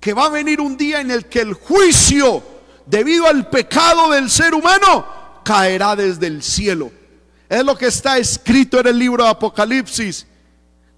[0.00, 2.42] que va a venir un día en el que el juicio,
[2.86, 5.06] debido al pecado del ser humano,
[5.44, 6.90] caerá desde el cielo.
[7.48, 10.26] Es lo que está escrito en el libro de Apocalipsis.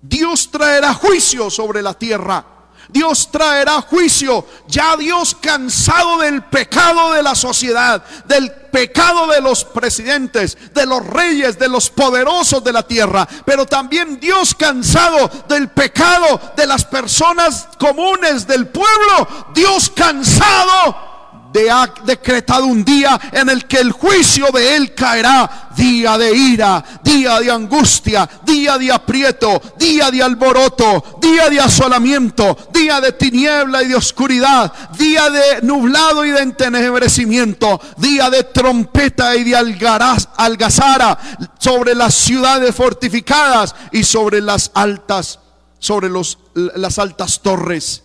[0.02, 2.44] Dios traerá juicio sobre la tierra.
[2.88, 4.44] Dios traerá juicio.
[4.66, 11.06] Ya Dios cansado del pecado de la sociedad, del pecado de los presidentes, de los
[11.06, 13.28] reyes, de los poderosos de la tierra.
[13.44, 19.28] Pero también Dios cansado del pecado de las personas comunes del pueblo.
[19.54, 21.09] Dios cansado
[21.52, 25.68] de, ha decretado un día en el que el juicio de él caerá.
[25.76, 32.56] Día de ira, día de angustia, día de aprieto, día de alboroto, día de asolamiento,
[32.72, 39.34] día de tiniebla y de oscuridad, día de nublado y de entenebrecimiento, día de trompeta
[39.36, 41.18] y de algazara
[41.58, 45.38] sobre las ciudades fortificadas y sobre las altas,
[45.78, 48.02] sobre los, las altas torres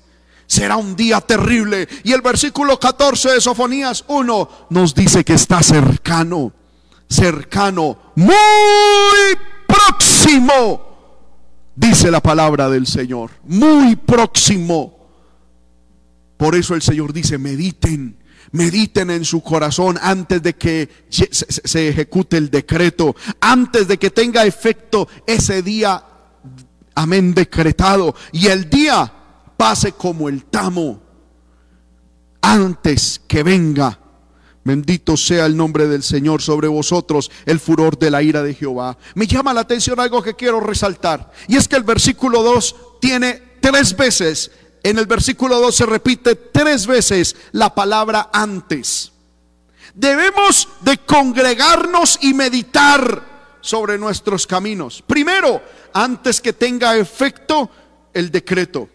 [0.47, 1.87] será un día terrible.
[2.03, 6.53] Y el versículo 14 de Sofonías 1 nos dice que está cercano,
[7.09, 8.29] cercano, muy
[9.67, 14.93] próximo, dice la palabra del Señor, muy próximo.
[16.37, 18.17] Por eso el Señor dice, mediten,
[18.51, 24.45] mediten en su corazón antes de que se ejecute el decreto, antes de que tenga
[24.45, 26.03] efecto ese día,
[26.93, 28.15] amén, decretado.
[28.33, 29.13] Y el día
[29.57, 31.01] pase como el tamo
[32.41, 33.99] antes que venga.
[34.63, 38.97] Bendito sea el nombre del Señor sobre vosotros, el furor de la ira de Jehová.
[39.13, 41.31] Me llama la atención algo que quiero resaltar.
[41.47, 44.51] Y es que el versículo 2 tiene tres veces
[44.83, 49.11] En el versículo 2 se repite tres veces la palabra antes.
[49.95, 55.03] Debemos de congregarnos y meditar sobre nuestros caminos.
[55.07, 55.59] Primero,
[55.91, 57.67] antes que tenga efecto
[58.13, 58.89] el decreto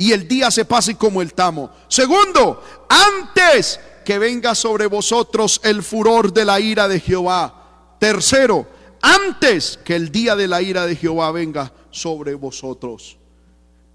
[0.00, 1.70] y el día se pase como el tamo.
[1.86, 7.96] Segundo, antes que venga sobre vosotros el furor de la ira de Jehová.
[7.98, 8.66] Tercero,
[9.02, 13.18] antes que el día de la ira de Jehová venga sobre vosotros.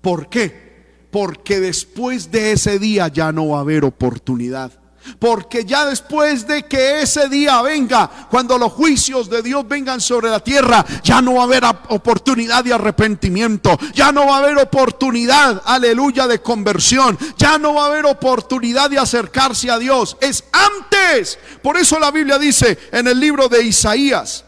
[0.02, 1.08] ¿Por qué?
[1.10, 4.74] Porque después de ese día ya no va a haber oportunidad.
[5.20, 10.30] Porque ya después de que ese día venga, cuando los juicios de Dios vengan sobre
[10.30, 14.58] la tierra, ya no va a haber oportunidad de arrepentimiento, ya no va a haber
[14.58, 20.18] oportunidad, aleluya, de conversión, ya no va a haber oportunidad de acercarse a Dios.
[20.22, 21.38] Es antes.
[21.62, 24.46] Por eso la Biblia dice en el libro de Isaías,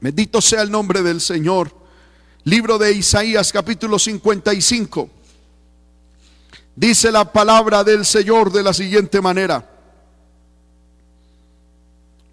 [0.00, 1.74] bendito sea el nombre del Señor,
[2.44, 5.17] libro de Isaías capítulo 55.
[6.78, 9.68] Dice la palabra del Señor de la siguiente manera.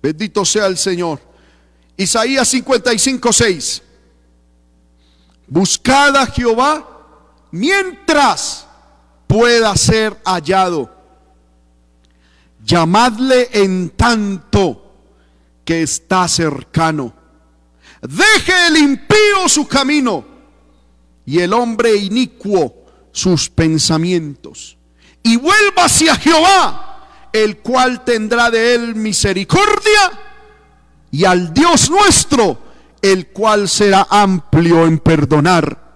[0.04, 1.20] Bendito sea el Señor.
[1.98, 3.82] Isaías 55, 6.
[5.48, 6.88] Buscad a Jehová
[7.50, 8.68] mientras
[9.26, 10.94] pueda ser hallado.
[12.64, 14.94] Llamadle en tanto
[15.66, 17.12] que está cercano.
[18.00, 20.24] Deje el impío su camino
[21.26, 22.85] y el hombre inicuo
[23.16, 24.78] sus pensamientos.
[25.24, 30.12] Y vuelva hacia Jehová, el cual tendrá de él misericordia,
[31.12, 32.60] y al Dios nuestro,
[33.02, 35.96] el cual será amplio en perdonar.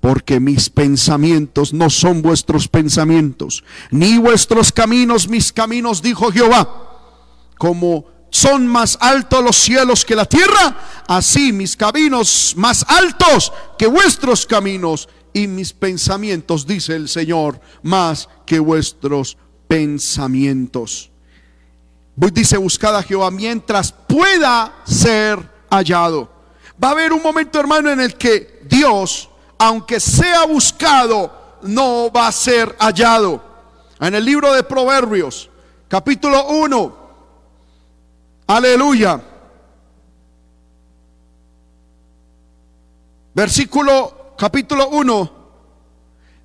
[0.00, 6.68] Porque mis pensamientos no son vuestros pensamientos, ni vuestros caminos mis caminos, dijo Jehová.
[7.56, 10.76] Como son más altos los cielos que la tierra,
[11.08, 18.28] así mis caminos más altos que vuestros caminos y mis pensamientos, dice el Señor, más
[18.46, 19.36] que vuestros
[19.68, 21.10] pensamientos.
[22.16, 25.38] Dice, buscad a Jehová mientras pueda ser
[25.70, 26.28] hallado.
[26.82, 32.26] Va a haber un momento, hermano, en el que Dios, aunque sea buscado, no va
[32.26, 33.42] a ser hallado.
[34.00, 35.48] En el libro de Proverbios,
[35.88, 36.96] capítulo 1,
[38.46, 39.20] aleluya.
[43.34, 45.32] Versículo capítulo 1,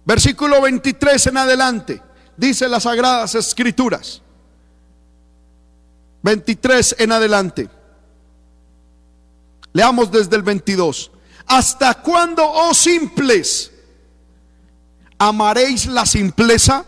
[0.03, 2.01] versículo 23 en adelante,
[2.35, 4.21] dice las sagradas escrituras.
[6.21, 7.69] 23 en adelante.
[9.71, 11.09] Leamos desde el 22.
[11.47, 13.71] ¿Hasta cuándo, oh simples,
[15.17, 16.83] amaréis la simpleza?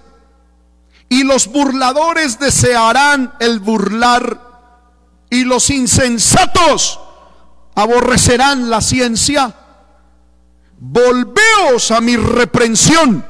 [1.08, 4.42] Y los burladores desearán el burlar,
[5.30, 7.00] y los insensatos
[7.76, 9.67] aborrecerán la ciencia
[10.80, 13.26] volveos a mi reprensión.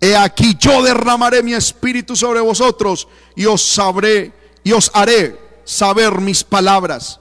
[0.00, 4.32] He aquí yo derramaré mi espíritu sobre vosotros y os sabré
[4.62, 7.20] y os haré saber mis palabras.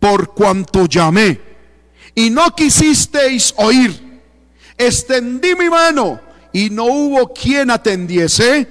[0.00, 1.40] Por cuanto llamé
[2.14, 4.22] y no quisisteis oír,
[4.76, 6.20] extendí mi mano
[6.52, 8.68] y no hubo quien atendiese,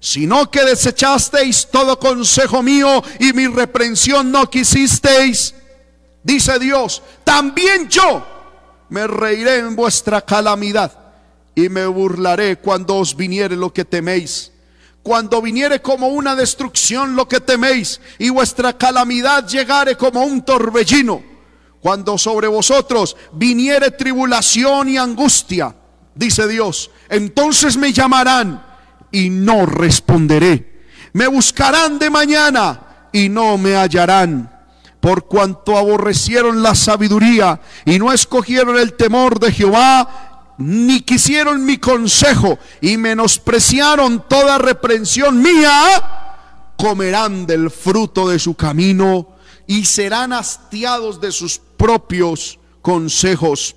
[0.00, 5.54] sino que desechasteis todo consejo mío y mi reprensión no quisisteis.
[6.22, 8.33] Dice Dios, también yo
[8.94, 10.92] me reiré en vuestra calamidad
[11.52, 14.52] y me burlaré cuando os viniere lo que teméis.
[15.02, 21.24] Cuando viniere como una destrucción lo que teméis y vuestra calamidad llegare como un torbellino.
[21.80, 25.74] Cuando sobre vosotros viniere tribulación y angustia,
[26.14, 28.64] dice Dios, entonces me llamarán
[29.10, 30.84] y no responderé.
[31.14, 34.53] Me buscarán de mañana y no me hallarán
[35.04, 41.76] por cuanto aborrecieron la sabiduría y no escogieron el temor de Jehová, ni quisieron mi
[41.76, 49.28] consejo y menospreciaron toda reprensión mía, comerán del fruto de su camino
[49.66, 53.76] y serán hastiados de sus propios consejos,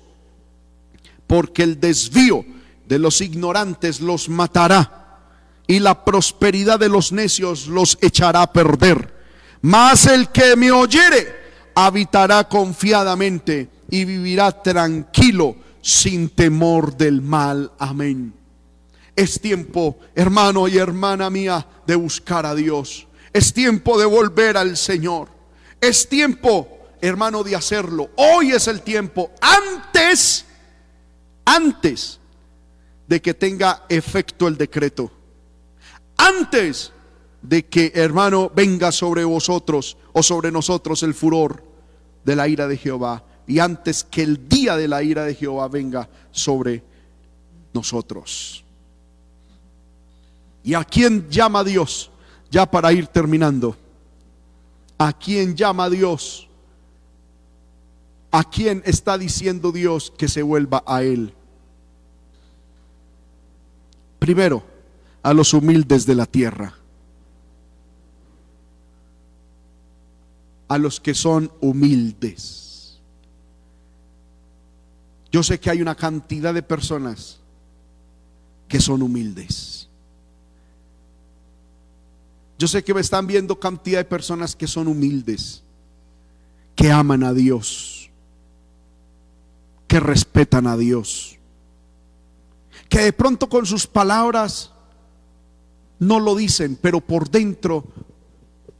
[1.26, 2.42] porque el desvío
[2.86, 5.18] de los ignorantes los matará
[5.66, 9.17] y la prosperidad de los necios los echará a perder.
[9.62, 11.36] Mas el que me oyere
[11.74, 17.72] habitará confiadamente y vivirá tranquilo sin temor del mal.
[17.78, 18.34] Amén.
[19.16, 23.08] Es tiempo, hermano y hermana mía, de buscar a Dios.
[23.32, 25.28] Es tiempo de volver al Señor.
[25.80, 26.68] Es tiempo,
[27.00, 28.10] hermano, de hacerlo.
[28.16, 29.32] Hoy es el tiempo.
[29.40, 30.44] Antes,
[31.44, 32.20] antes
[33.06, 35.10] de que tenga efecto el decreto.
[36.16, 36.92] Antes
[37.42, 41.62] de que, hermano, venga sobre vosotros o sobre nosotros el furor
[42.24, 43.24] de la ira de Jehová.
[43.46, 46.82] Y antes que el día de la ira de Jehová venga sobre
[47.72, 48.64] nosotros.
[50.62, 52.10] ¿Y a quién llama Dios?
[52.50, 53.76] Ya para ir terminando.
[54.98, 56.48] ¿A quién llama Dios?
[58.30, 61.32] ¿A quién está diciendo Dios que se vuelva a Él?
[64.18, 64.62] Primero,
[65.22, 66.77] a los humildes de la tierra.
[70.68, 73.00] A los que son humildes.
[75.30, 77.40] Yo sé que hay una cantidad de personas
[78.66, 79.88] que son humildes.
[82.58, 85.62] Yo sé que me están viendo cantidad de personas que son humildes,
[86.74, 88.10] que aman a Dios,
[89.86, 91.38] que respetan a Dios,
[92.88, 94.72] que de pronto con sus palabras
[96.00, 97.84] no lo dicen, pero por dentro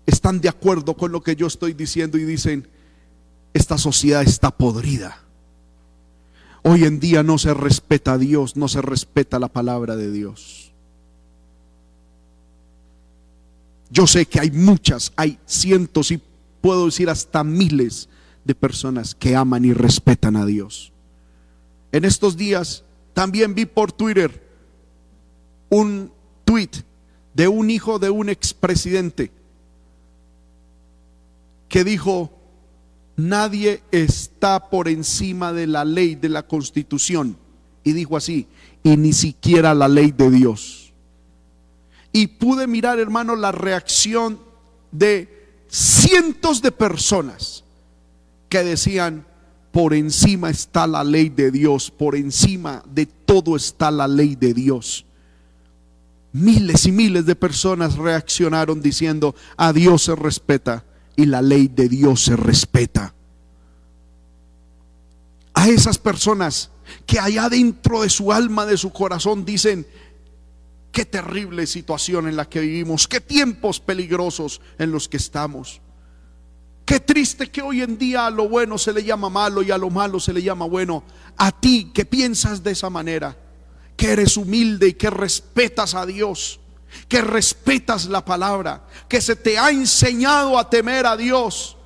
[0.09, 2.66] están de acuerdo con lo que yo estoy diciendo y dicen,
[3.52, 5.20] esta sociedad está podrida.
[6.62, 10.72] Hoy en día no se respeta a Dios, no se respeta la palabra de Dios.
[13.90, 16.22] Yo sé que hay muchas, hay cientos y
[16.62, 18.09] puedo decir hasta miles
[18.46, 20.90] de personas que aman y respetan a Dios.
[21.92, 22.82] En estos días
[23.12, 24.42] también vi por Twitter
[25.68, 26.11] un
[26.46, 26.70] tweet
[27.34, 29.38] de un hijo de un expresidente
[31.68, 32.32] que dijo,
[33.16, 37.36] nadie está por encima de la ley de la constitución.
[37.84, 38.46] Y dijo así,
[38.82, 40.92] y ni siquiera la ley de Dios.
[42.12, 44.40] Y pude mirar, hermano, la reacción
[44.90, 47.64] de cientos de personas
[48.48, 49.26] que decían,
[49.72, 54.54] por encima está la ley de Dios, por encima de todo está la ley de
[54.54, 55.04] Dios.
[56.32, 60.84] Miles y miles de personas reaccionaron diciendo, a Dios se respeta
[61.18, 63.12] y la ley de Dios se respeta.
[65.52, 66.70] A esas personas
[67.04, 69.84] que allá dentro de su alma, de su corazón dicen,
[70.92, 75.80] Qué terrible situación en la que vivimos, qué tiempos peligrosos en los que estamos.
[76.84, 79.78] Qué triste que hoy en día a lo bueno se le llama malo y a
[79.78, 81.04] lo malo se le llama bueno.
[81.36, 83.36] A ti que piensas de esa manera,
[83.96, 86.60] que eres humilde y que respetas a Dios,
[87.09, 91.76] que respetas la palabra, que se te ha enseñado a temer a Dios.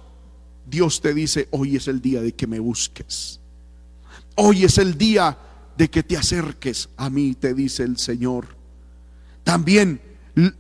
[0.67, 3.41] Dios te dice, hoy es el día de que me busques.
[4.37, 5.39] Hoy es el día
[5.77, 8.57] de que te acerques a mí, te dice el Señor.
[9.45, 10.01] También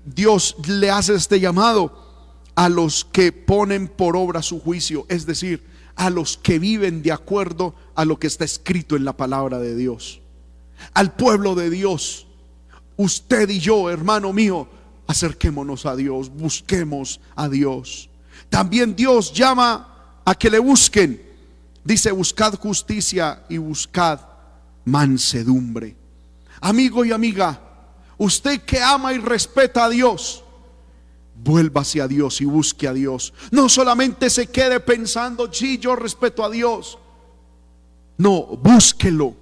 [0.05, 2.03] Dios le hace este llamado
[2.55, 5.64] a los que ponen por obra su juicio, es decir,
[5.97, 9.74] a los que viven de acuerdo a lo que está escrito en la palabra de
[9.74, 10.20] Dios.
[10.95, 12.26] Al pueblo de Dios,
[13.03, 14.68] usted y yo, hermano mío,
[15.07, 18.09] acerquémonos a Dios, busquemos a Dios.
[18.48, 21.22] También Dios llama a que le busquen.
[21.84, 24.20] Dice, buscad justicia y buscad
[24.84, 25.96] mansedumbre.
[26.61, 27.61] Amigo y amiga,
[28.22, 30.44] Usted que ama y respeta a Dios,
[31.42, 33.34] vuelva hacia Dios y busque a Dios.
[33.50, 37.00] No solamente se quede pensando, sí, yo respeto a Dios.
[38.18, 39.34] No, búsquelo.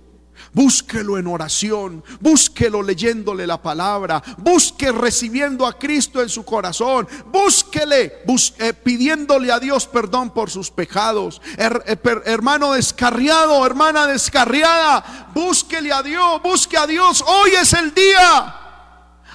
[0.52, 8.24] Búsquelo en oración, búsquelo leyéndole la palabra, busque recibiendo a Cristo en su corazón, búsquele
[8.58, 11.40] eh, pidiéndole a Dios perdón por sus pecados.
[11.56, 17.24] Eh, hermano descarriado, hermana descarriada, búsquele a Dios, busque a Dios.
[17.26, 18.59] Hoy es el día.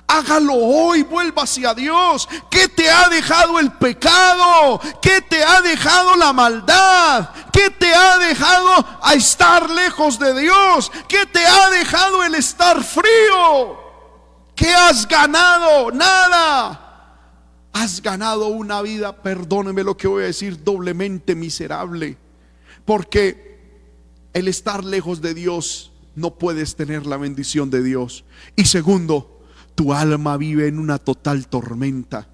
[0.08, 2.30] Hágalo hoy, vuelva hacia Dios.
[2.52, 4.80] ¿Qué te ha dejado el pecado?
[5.02, 7.30] ¿Qué te ha dejado la maldad?
[7.52, 10.92] ¿Qué te ha dejado a estar lejos de Dios?
[11.08, 13.80] ¿Qué te ha dejado el estar frío?
[14.56, 15.92] ¿Qué has ganado?
[15.92, 16.82] Nada.
[17.74, 22.18] Has ganado una vida, perdóneme lo que voy a decir, doblemente miserable.
[22.86, 23.46] Porque
[24.34, 28.24] el estar lejos de Dios no puedes tener la bendición de Dios.
[28.56, 29.35] Y segundo,
[29.76, 32.28] tu alma vive en una total tormenta.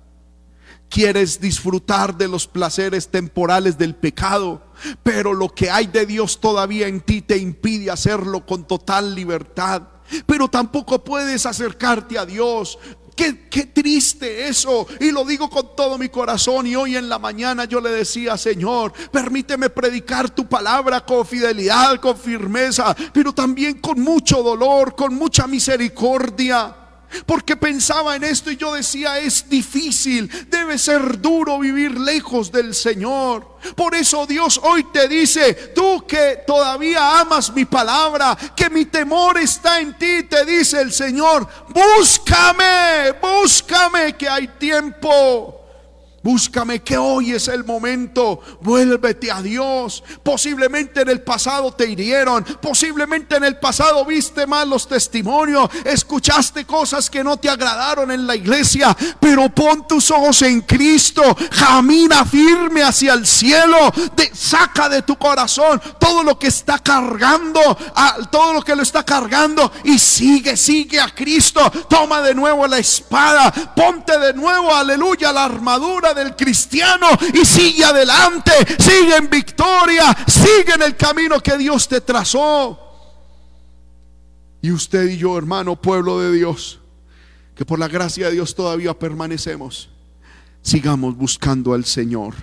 [0.90, 4.62] Quieres disfrutar de los placeres temporales del pecado,
[5.04, 9.84] pero lo que hay de Dios todavía en ti te impide hacerlo con total libertad.
[10.26, 12.78] Pero tampoco puedes acercarte a Dios.
[13.16, 14.86] Qué, qué, triste eso.
[15.00, 16.68] Y lo digo con todo mi corazón.
[16.68, 22.02] Y hoy en la mañana yo le decía, Señor, permíteme predicar tu palabra con fidelidad,
[22.02, 26.81] con firmeza, pero también con mucho dolor, con mucha misericordia.
[27.26, 32.74] Porque pensaba en esto y yo decía, es difícil, debe ser duro vivir lejos del
[32.74, 33.58] Señor.
[33.76, 39.38] Por eso Dios hoy te dice, tú que todavía amas mi palabra, que mi temor
[39.38, 45.61] está en ti, te dice el Señor, búscame, búscame que hay tiempo.
[46.24, 48.42] Búscame que hoy es el momento.
[48.62, 50.04] Vuélvete a Dios.
[50.22, 52.44] Posiblemente en el pasado te hirieron.
[52.62, 55.70] Posiblemente en el pasado viste malos testimonios.
[55.84, 58.96] Escuchaste cosas que no te agradaron en la iglesia.
[59.20, 61.24] Pero pon tus ojos en Cristo.
[61.58, 63.92] Camina firme hacia el cielo.
[64.34, 67.62] saca de tu corazón todo lo que está cargando.
[68.30, 69.72] todo lo que lo está cargando.
[69.86, 71.62] Y sigue, sigue a Cristo.
[71.90, 73.52] Toma de nuevo la espada.
[73.76, 80.74] Ponte de nuevo, aleluya, la armadura del cristiano y sigue adelante, sigue en victoria, sigue
[80.76, 82.80] en el camino que Dios te trazó.
[84.62, 86.80] Y usted y yo, hermano, pueblo de Dios,
[87.56, 89.90] que por la gracia de Dios todavía permanecemos,
[90.62, 92.36] sigamos buscando al Señor.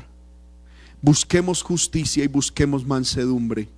[1.00, 3.68] Busquemos justicia y busquemos mansedumbre.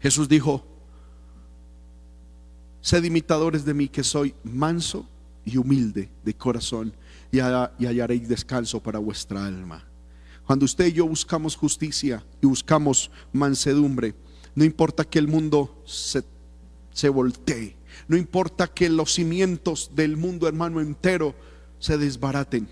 [0.00, 0.62] Jesús dijo,
[2.82, 5.08] sed imitadores de mí que soy manso
[5.46, 6.94] y humilde de corazón
[7.34, 9.84] y, hallaréis descanso para vuestra alma.
[10.46, 14.14] Cuando usted y yo buscamos justicia y buscamos mansedumbre,
[14.54, 16.22] no importa que el mundo se,
[16.92, 17.76] se voltee,
[18.06, 21.34] no importa que los cimientos del mundo hermano entero
[21.78, 22.68] se desbaraten,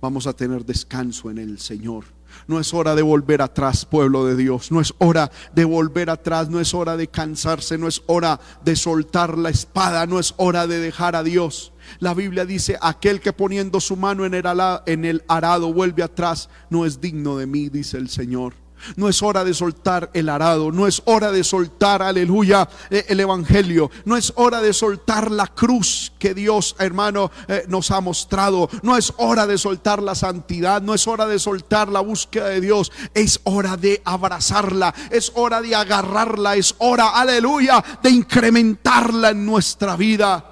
[0.00, 2.04] vamos a tener descanso en el Señor.
[2.46, 4.70] No es hora de volver atrás, pueblo de Dios.
[4.70, 6.50] No es hora de volver atrás.
[6.50, 7.78] No es hora de cansarse.
[7.78, 10.06] No es hora de soltar la espada.
[10.06, 11.72] No es hora de dejar a Dios.
[11.98, 17.00] La Biblia dice, aquel que poniendo su mano en el, arado, vuelve atrás, no es
[17.00, 18.63] digno de mí, dice el Señor.
[18.96, 23.20] No es hora de soltar el arado, no es hora de soltar, aleluya, eh, el
[23.20, 28.68] Evangelio, no es hora de soltar la cruz que Dios, hermano, eh, nos ha mostrado,
[28.82, 32.60] no es hora de soltar la santidad, no es hora de soltar la búsqueda de
[32.60, 39.44] Dios, es hora de abrazarla, es hora de agarrarla, es hora, aleluya, de incrementarla en
[39.46, 40.50] nuestra vida.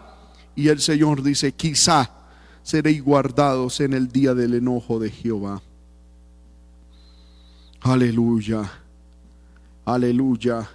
[0.54, 2.10] Y el Señor dice, quizá
[2.62, 5.62] seréis guardados en el día del enojo de Jehová.
[7.84, 8.70] Aleluya,
[9.84, 10.70] aleluya.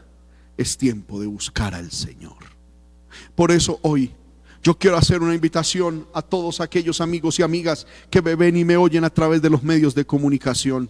[0.57, 2.35] Es tiempo de buscar al Señor.
[3.33, 4.11] Por eso hoy
[4.61, 8.65] yo quiero hacer una invitación a todos aquellos amigos y amigas que me ven y
[8.65, 10.89] me oyen a través de los medios de comunicación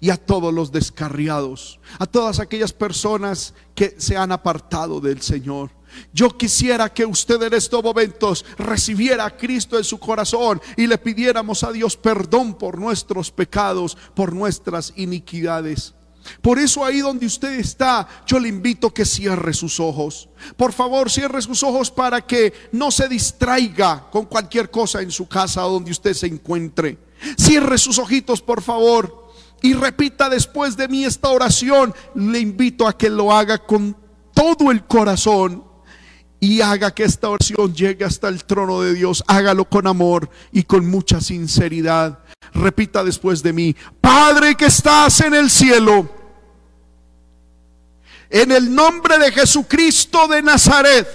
[0.00, 5.70] y a todos los descarriados, a todas aquellas personas que se han apartado del Señor.
[6.12, 10.98] Yo quisiera que usted en estos momentos recibiera a Cristo en su corazón y le
[10.98, 15.94] pidiéramos a Dios perdón por nuestros pecados, por nuestras iniquidades.
[16.42, 20.28] Por eso ahí donde usted está, yo le invito que cierre sus ojos.
[20.56, 25.26] Por favor, cierre sus ojos para que no se distraiga con cualquier cosa en su
[25.26, 26.98] casa donde usted se encuentre.
[27.36, 29.28] Cierre sus ojitos, por favor,
[29.62, 31.94] y repita después de mí esta oración.
[32.14, 33.96] Le invito a que lo haga con
[34.34, 35.64] todo el corazón
[36.40, 39.24] y haga que esta oración llegue hasta el trono de Dios.
[39.26, 42.18] Hágalo con amor y con mucha sinceridad.
[42.54, 46.08] Repita después de mí, Padre que estás en el cielo,
[48.30, 51.08] en el nombre de Jesucristo de Nazaret,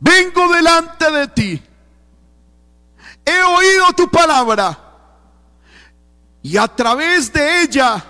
[0.00, 1.62] vengo delante de ti.
[3.24, 4.78] He oído tu palabra
[6.42, 8.04] y a través de ella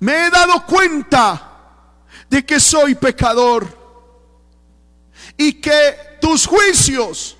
[0.00, 1.44] me he dado cuenta
[2.28, 3.77] de que soy pecador
[5.38, 7.36] y que tus juicios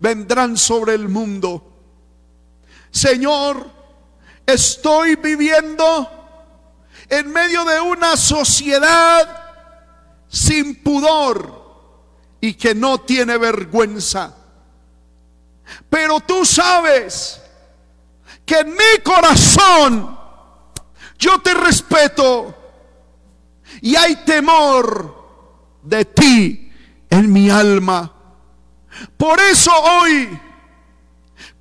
[0.00, 1.62] vendrán sobre el mundo.
[2.90, 3.70] Señor,
[4.46, 6.10] estoy viviendo
[7.08, 9.42] en medio de una sociedad
[10.26, 11.62] sin pudor
[12.40, 14.34] y que no tiene vergüenza.
[15.90, 17.40] Pero tú sabes
[18.44, 20.18] que en mi corazón
[21.18, 22.54] yo te respeto
[23.82, 25.24] y hay temor
[25.82, 26.63] de ti
[27.14, 28.12] en mi alma.
[29.16, 30.40] Por eso hoy,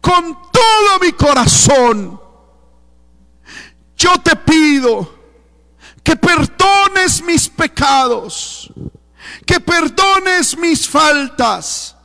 [0.01, 2.19] con todo mi corazón,
[3.95, 5.19] yo te pido
[6.03, 8.71] que perdones mis pecados,
[9.45, 11.95] que perdones mis faltas,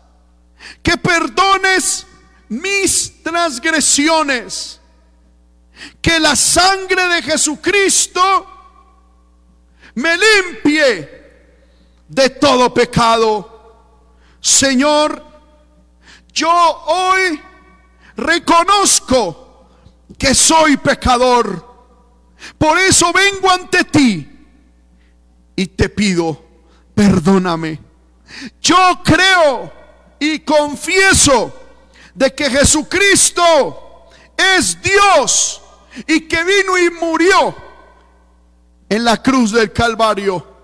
[0.83, 2.07] que perdones
[2.49, 4.81] mis transgresiones,
[6.03, 8.47] que la sangre de Jesucristo
[9.95, 11.18] me limpie
[12.09, 13.57] de todo pecado.
[14.41, 15.25] Señor,
[16.33, 17.41] yo hoy
[18.17, 19.67] reconozco
[20.19, 21.67] que soy pecador.
[22.57, 24.29] Por eso vengo ante ti
[25.57, 26.41] y te pido,
[26.95, 27.81] perdóname.
[28.61, 29.73] Yo creo
[30.19, 31.53] y confieso
[32.15, 35.61] de que Jesucristo es Dios
[36.07, 37.55] y que vino y murió
[38.89, 40.58] en la cruz del Calvario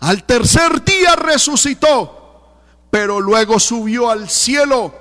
[0.00, 2.58] al tercer día resucitó,
[2.90, 4.94] pero luego subió al cielo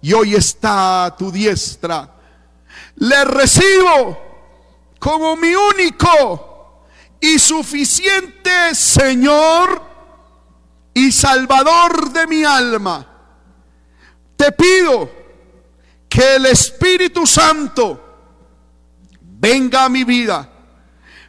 [0.00, 2.12] y hoy está a tu diestra
[2.96, 4.18] le recibo
[4.98, 6.84] como mi único
[7.20, 9.82] y suficiente Señor
[10.94, 13.06] y Salvador de mi alma.
[14.36, 15.10] Te pido
[16.08, 18.00] que el Espíritu Santo
[19.20, 20.48] venga a mi vida,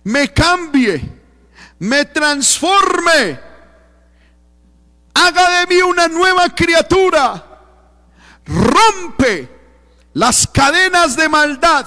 [0.04, 1.13] me cambie,
[1.84, 3.40] me transforme,
[5.14, 7.44] haga de mí una nueva criatura,
[8.46, 9.50] rompe
[10.14, 11.86] las cadenas de maldad,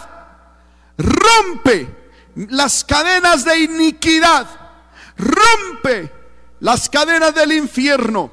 [0.99, 4.47] rompe las cadenas de iniquidad,
[5.16, 6.12] rompe
[6.61, 8.30] las cadenas del infierno,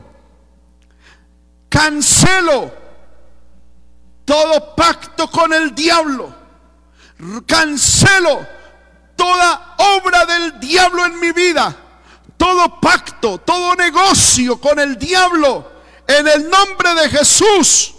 [1.70, 2.74] cancelo
[4.26, 6.36] todo pacto con el diablo,
[7.48, 8.63] cancelo
[9.24, 11.74] toda obra del diablo en mi vida,
[12.36, 15.72] todo pacto, todo negocio con el diablo,
[16.06, 17.94] en el nombre de Jesús.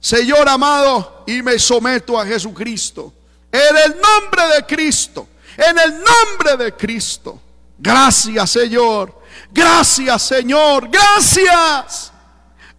[0.00, 3.12] Señor amado, y me someto a Jesucristo.
[3.52, 5.28] En el nombre de Cristo.
[5.54, 7.38] En el nombre de Cristo.
[7.76, 9.20] Gracias, Señor.
[9.52, 10.88] Gracias, Señor.
[10.88, 12.12] Gracias.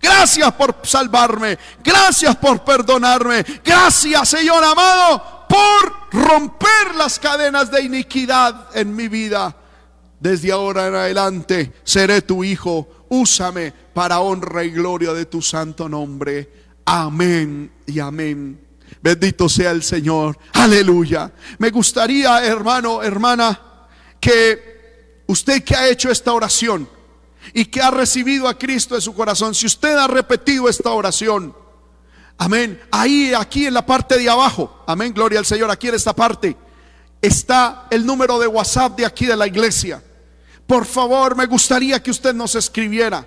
[0.02, 1.60] Gracias por salvarme.
[1.84, 3.46] Gracias por perdonarme.
[3.64, 9.56] Gracias, Señor amado, por romper las cadenas de iniquidad en mi vida.
[10.20, 13.06] Desde ahora en adelante seré tu hijo.
[13.10, 16.50] Úsame para honra y gloria de tu santo nombre.
[16.86, 18.60] Amén y amén.
[19.02, 20.38] Bendito sea el Señor.
[20.54, 21.32] Aleluya.
[21.60, 23.60] Me gustaría, hermano, hermana,
[24.20, 26.90] que usted que ha hecho esta oración
[27.54, 31.56] y que ha recibido a Cristo en su corazón, si usted ha repetido esta oración,
[32.38, 36.14] amén, ahí, aquí en la parte de abajo, amén, gloria al Señor, aquí en esta
[36.14, 36.56] parte,
[37.22, 40.04] está el número de WhatsApp de aquí de la iglesia.
[40.66, 43.26] Por favor, me gustaría que usted nos escribiera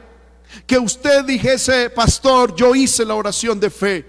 [0.67, 4.07] que usted dijese, pastor, yo hice la oración de fe.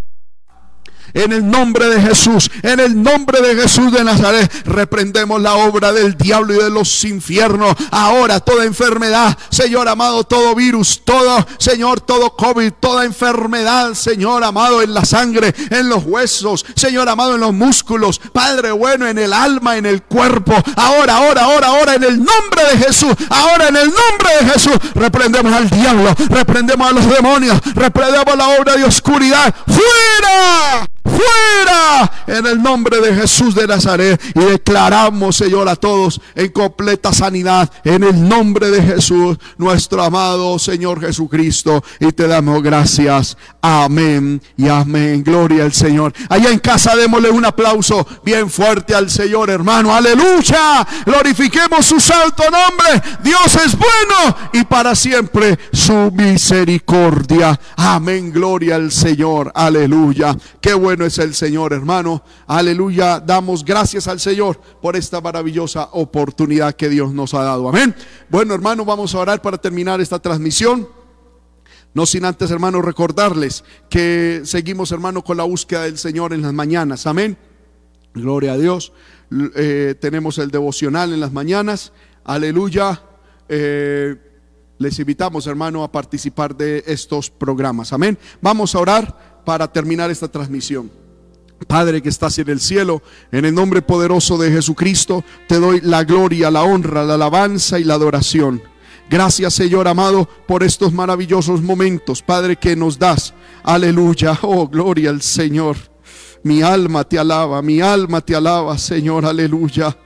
[1.18, 5.92] En el nombre de Jesús, en el nombre de Jesús de Nazaret, reprendemos la obra
[5.92, 7.76] del diablo y de los infiernos.
[7.90, 14.84] Ahora toda enfermedad, Señor amado, todo virus, todo, Señor, todo COVID, toda enfermedad, Señor amado,
[14.84, 19.34] en la sangre, en los huesos, Señor amado, en los músculos, Padre bueno, en el
[19.34, 20.54] alma, en el cuerpo.
[20.76, 24.78] Ahora, ahora, ahora, ahora, en el nombre de Jesús, ahora en el nombre de Jesús,
[24.94, 29.56] reprendemos al diablo, reprendemos a los demonios, reprendemos la obra de oscuridad.
[29.66, 30.88] ¡Fuera!
[31.08, 37.14] Fuera en el nombre de Jesús de Nazaret y declaramos, Señor, a todos en completa
[37.14, 43.38] sanidad en el nombre de Jesús, nuestro amado Señor Jesucristo, y te damos gracias.
[43.62, 45.24] Amén y amén.
[45.24, 46.14] Gloria al Señor.
[46.30, 49.94] Allá en casa démosle un aplauso bien fuerte al Señor, hermano.
[49.94, 50.88] Aleluya.
[51.06, 53.02] Glorifiquemos su santo nombre.
[53.24, 57.60] Dios es bueno y para siempre su misericordia.
[57.76, 58.32] Amén.
[58.32, 59.52] Gloria al Señor.
[59.54, 60.36] Aleluya.
[60.62, 62.24] Qué bueno es el Señor, hermano.
[62.48, 63.20] Aleluya.
[63.20, 67.70] Damos gracias al Señor por esta maravillosa oportunidad que Dios nos ha dado.
[67.70, 67.96] Amén.
[68.30, 70.88] Bueno, hermano, vamos a orar para terminar esta transmisión.
[71.94, 76.54] No sin antes, hermano, recordarles que seguimos, hermano, con la búsqueda del Señor en las
[76.54, 77.08] mañanas.
[77.08, 77.38] Amén.
[78.14, 78.94] Gloria a Dios.
[79.56, 81.92] Eh, tenemos el devocional en las mañanas.
[82.24, 83.02] Aleluya.
[83.50, 84.16] Eh,
[84.80, 87.94] les invitamos, hermano, a participar de estos programas.
[87.94, 88.18] Amén.
[88.42, 90.92] Vamos a orar para terminar esta transmisión.
[91.70, 96.04] Padre que estás en el cielo, en el nombre poderoso de Jesucristo, te doy la
[96.04, 98.62] gloria, la honra, la alabanza y la adoración.
[99.10, 103.34] Gracias, Señor amado, por estos maravillosos momentos, Padre, que nos das.
[103.64, 104.38] Aleluya.
[104.42, 105.78] Oh, gloria al Señor.
[106.44, 109.26] Mi alma te alaba, mi alma te alaba, Señor.
[109.26, 109.98] Aleluya.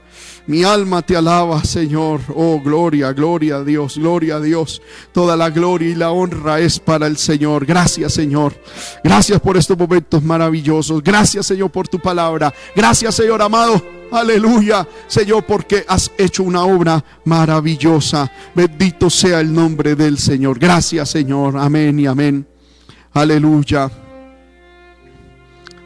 [0.46, 2.20] Mi alma te alaba, Señor.
[2.34, 4.82] Oh, gloria, gloria a Dios, gloria a Dios.
[5.12, 7.64] Toda la gloria y la honra es para el Señor.
[7.64, 8.54] Gracias, Señor.
[9.04, 11.02] Gracias por estos momentos maravillosos.
[11.02, 12.52] Gracias, Señor, por tu palabra.
[12.74, 13.80] Gracias, Señor amado.
[14.10, 18.30] Aleluya, Señor, porque has hecho una obra maravillosa.
[18.54, 20.58] Bendito sea el nombre del Señor.
[20.58, 21.56] Gracias, Señor.
[21.56, 22.46] Amén y amén.
[23.14, 23.90] Aleluya.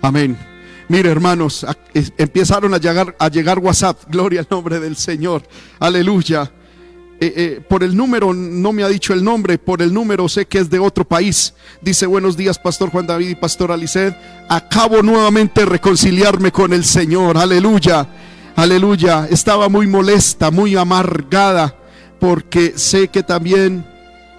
[0.03, 0.56] Amén.
[0.89, 4.05] Mire, hermanos, empezaron a llegar, a llegar WhatsApp.
[4.09, 5.43] Gloria al nombre del Señor.
[5.81, 6.51] Aleluya.
[7.19, 10.45] Eh, eh, por el número, no me ha dicho el nombre, por el número sé
[10.45, 11.55] que es de otro país.
[11.81, 14.13] Dice, buenos días, Pastor Juan David y Pastor Aliced.
[14.49, 17.39] Acabo nuevamente de reconciliarme con el Señor.
[17.39, 18.07] Aleluya.
[18.55, 19.27] Aleluya.
[19.31, 21.75] Estaba muy molesta, muy amargada,
[22.21, 23.87] porque sé que también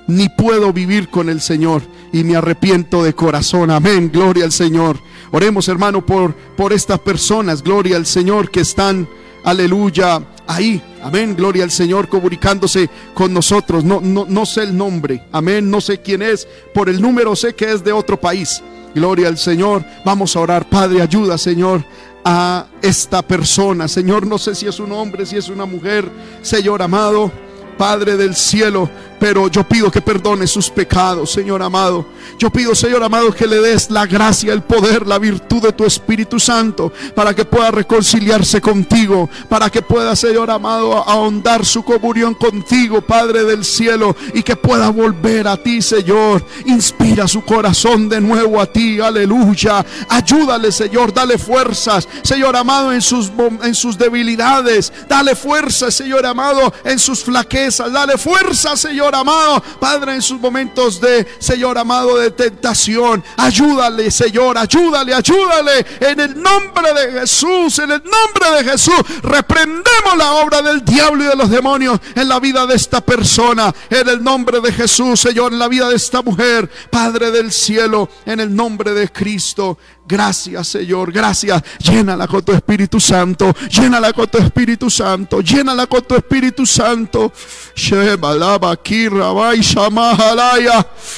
[0.07, 1.81] ni puedo vivir con el Señor
[2.11, 3.71] y me arrepiento de corazón.
[3.71, 4.09] Amén.
[4.11, 4.97] Gloria al Señor.
[5.31, 9.07] Oremos, hermano, por, por estas personas, gloria al Señor, que están,
[9.43, 10.81] aleluya, ahí.
[11.03, 13.83] Amén, gloria al Señor, comunicándose con nosotros.
[13.83, 16.47] No, no, no sé el nombre, amén, no sé quién es.
[16.73, 18.63] Por el número sé que es de otro país.
[18.95, 19.83] Gloria al Señor.
[20.05, 21.83] Vamos a orar, Padre, ayuda, Señor,
[22.23, 23.87] a esta persona.
[23.87, 26.09] Señor, no sé si es un hombre, si es una mujer.
[26.41, 27.31] Señor amado,
[27.77, 28.89] Padre del cielo,
[29.19, 32.05] pero yo pido que perdone sus pecados, Señor amado.
[32.37, 35.85] Yo pido, Señor amado, que le des la gracia, el poder, la virtud de tu
[35.85, 42.35] Espíritu Santo para que pueda reconciliarse contigo, para que pueda, Señor amado, ahondar su comunión
[42.35, 46.45] contigo, Padre del cielo, y que pueda volver a ti, Señor.
[46.65, 49.85] Inspira su corazón de nuevo a ti, aleluya.
[50.09, 53.31] Ayúdale, Señor, dale fuerzas, Señor amado, en sus,
[53.63, 54.91] en sus debilidades.
[55.07, 57.91] Dale fuerzas, Señor amado, en sus flaquezas.
[57.91, 59.61] Dale fuerzas, Señor amado.
[59.79, 63.23] Padre, en sus momentos de, Señor amado, de tentación.
[63.37, 65.85] Ayúdale, Señor, ayúdale, ayúdale.
[65.99, 71.23] En el nombre de Jesús, en el nombre de Jesús, reprendemos la obra del diablo
[71.23, 73.73] y de los demonios en la vida de esta persona.
[73.89, 76.69] En el nombre de Jesús, Señor, en la vida de esta mujer.
[76.89, 79.77] Padre del cielo, en el nombre de Cristo.
[80.07, 81.61] Gracias, Señor, gracias.
[81.79, 83.53] Llénala con tu Espíritu Santo.
[83.69, 85.41] Llénala con tu Espíritu Santo.
[85.41, 87.33] Llénala con tu Espíritu Santo.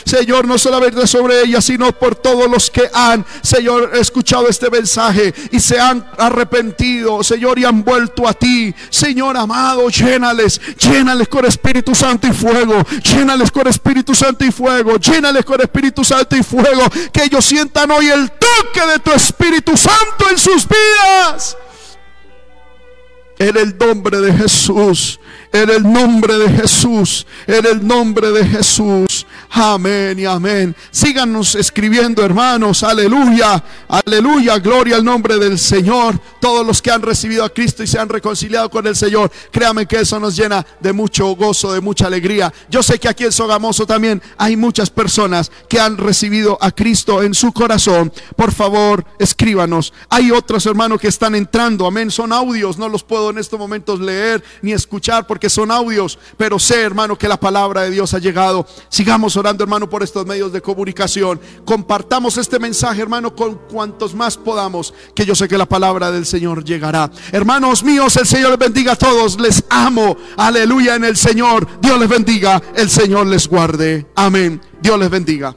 [0.06, 5.36] Señor, no solamente sobre ella, sino por todos los que han, Señor, escuchado este mensaje
[5.52, 8.74] y se han arrepentido, Señor, y han vuelto a ti.
[8.90, 12.84] Señor amado, llénales, llénales con Espíritu Santo y fuego.
[13.04, 14.98] Llénales con Espíritu Santo y fuego.
[14.98, 16.82] Llénales con Espíritu Santo y fuego.
[17.14, 18.32] Que ellos sientan hoy el
[18.88, 21.58] de tu Espíritu Santo en sus vidas.
[23.38, 25.20] En el nombre de Jesús,
[25.54, 29.09] en el nombre de Jesús, en el nombre de Jesús.
[29.52, 30.76] Amén y amén.
[30.92, 32.84] Síganos escribiendo, hermanos.
[32.84, 33.64] Aleluya.
[33.88, 34.60] Aleluya.
[34.60, 36.20] Gloria al nombre del Señor.
[36.40, 39.32] Todos los que han recibido a Cristo y se han reconciliado con el Señor.
[39.52, 42.54] Créame que eso nos llena de mucho gozo, de mucha alegría.
[42.70, 47.24] Yo sé que aquí en Sogamoso también hay muchas personas que han recibido a Cristo
[47.24, 48.14] en su corazón.
[48.36, 49.94] Por favor, escríbanos.
[50.10, 51.88] Hay otros hermanos que están entrando.
[51.88, 52.12] Amén.
[52.12, 52.78] Son audios.
[52.78, 56.20] No los puedo en estos momentos leer ni escuchar porque son audios.
[56.38, 58.68] Pero sé, hermano, que la palabra de Dios ha llegado.
[58.90, 61.40] Sigamos orando, hermano, por estos medios de comunicación.
[61.66, 66.26] Compartamos este mensaje, hermano, con cuantos más podamos, que yo sé que la palabra del
[66.26, 67.10] Señor llegará.
[67.32, 69.40] Hermanos míos, el Señor les bendiga a todos.
[69.40, 70.16] Les amo.
[70.38, 71.68] Aleluya en el Señor.
[71.82, 72.62] Dios les bendiga.
[72.76, 74.06] El Señor les guarde.
[74.16, 74.62] Amén.
[74.82, 75.56] Dios les bendiga.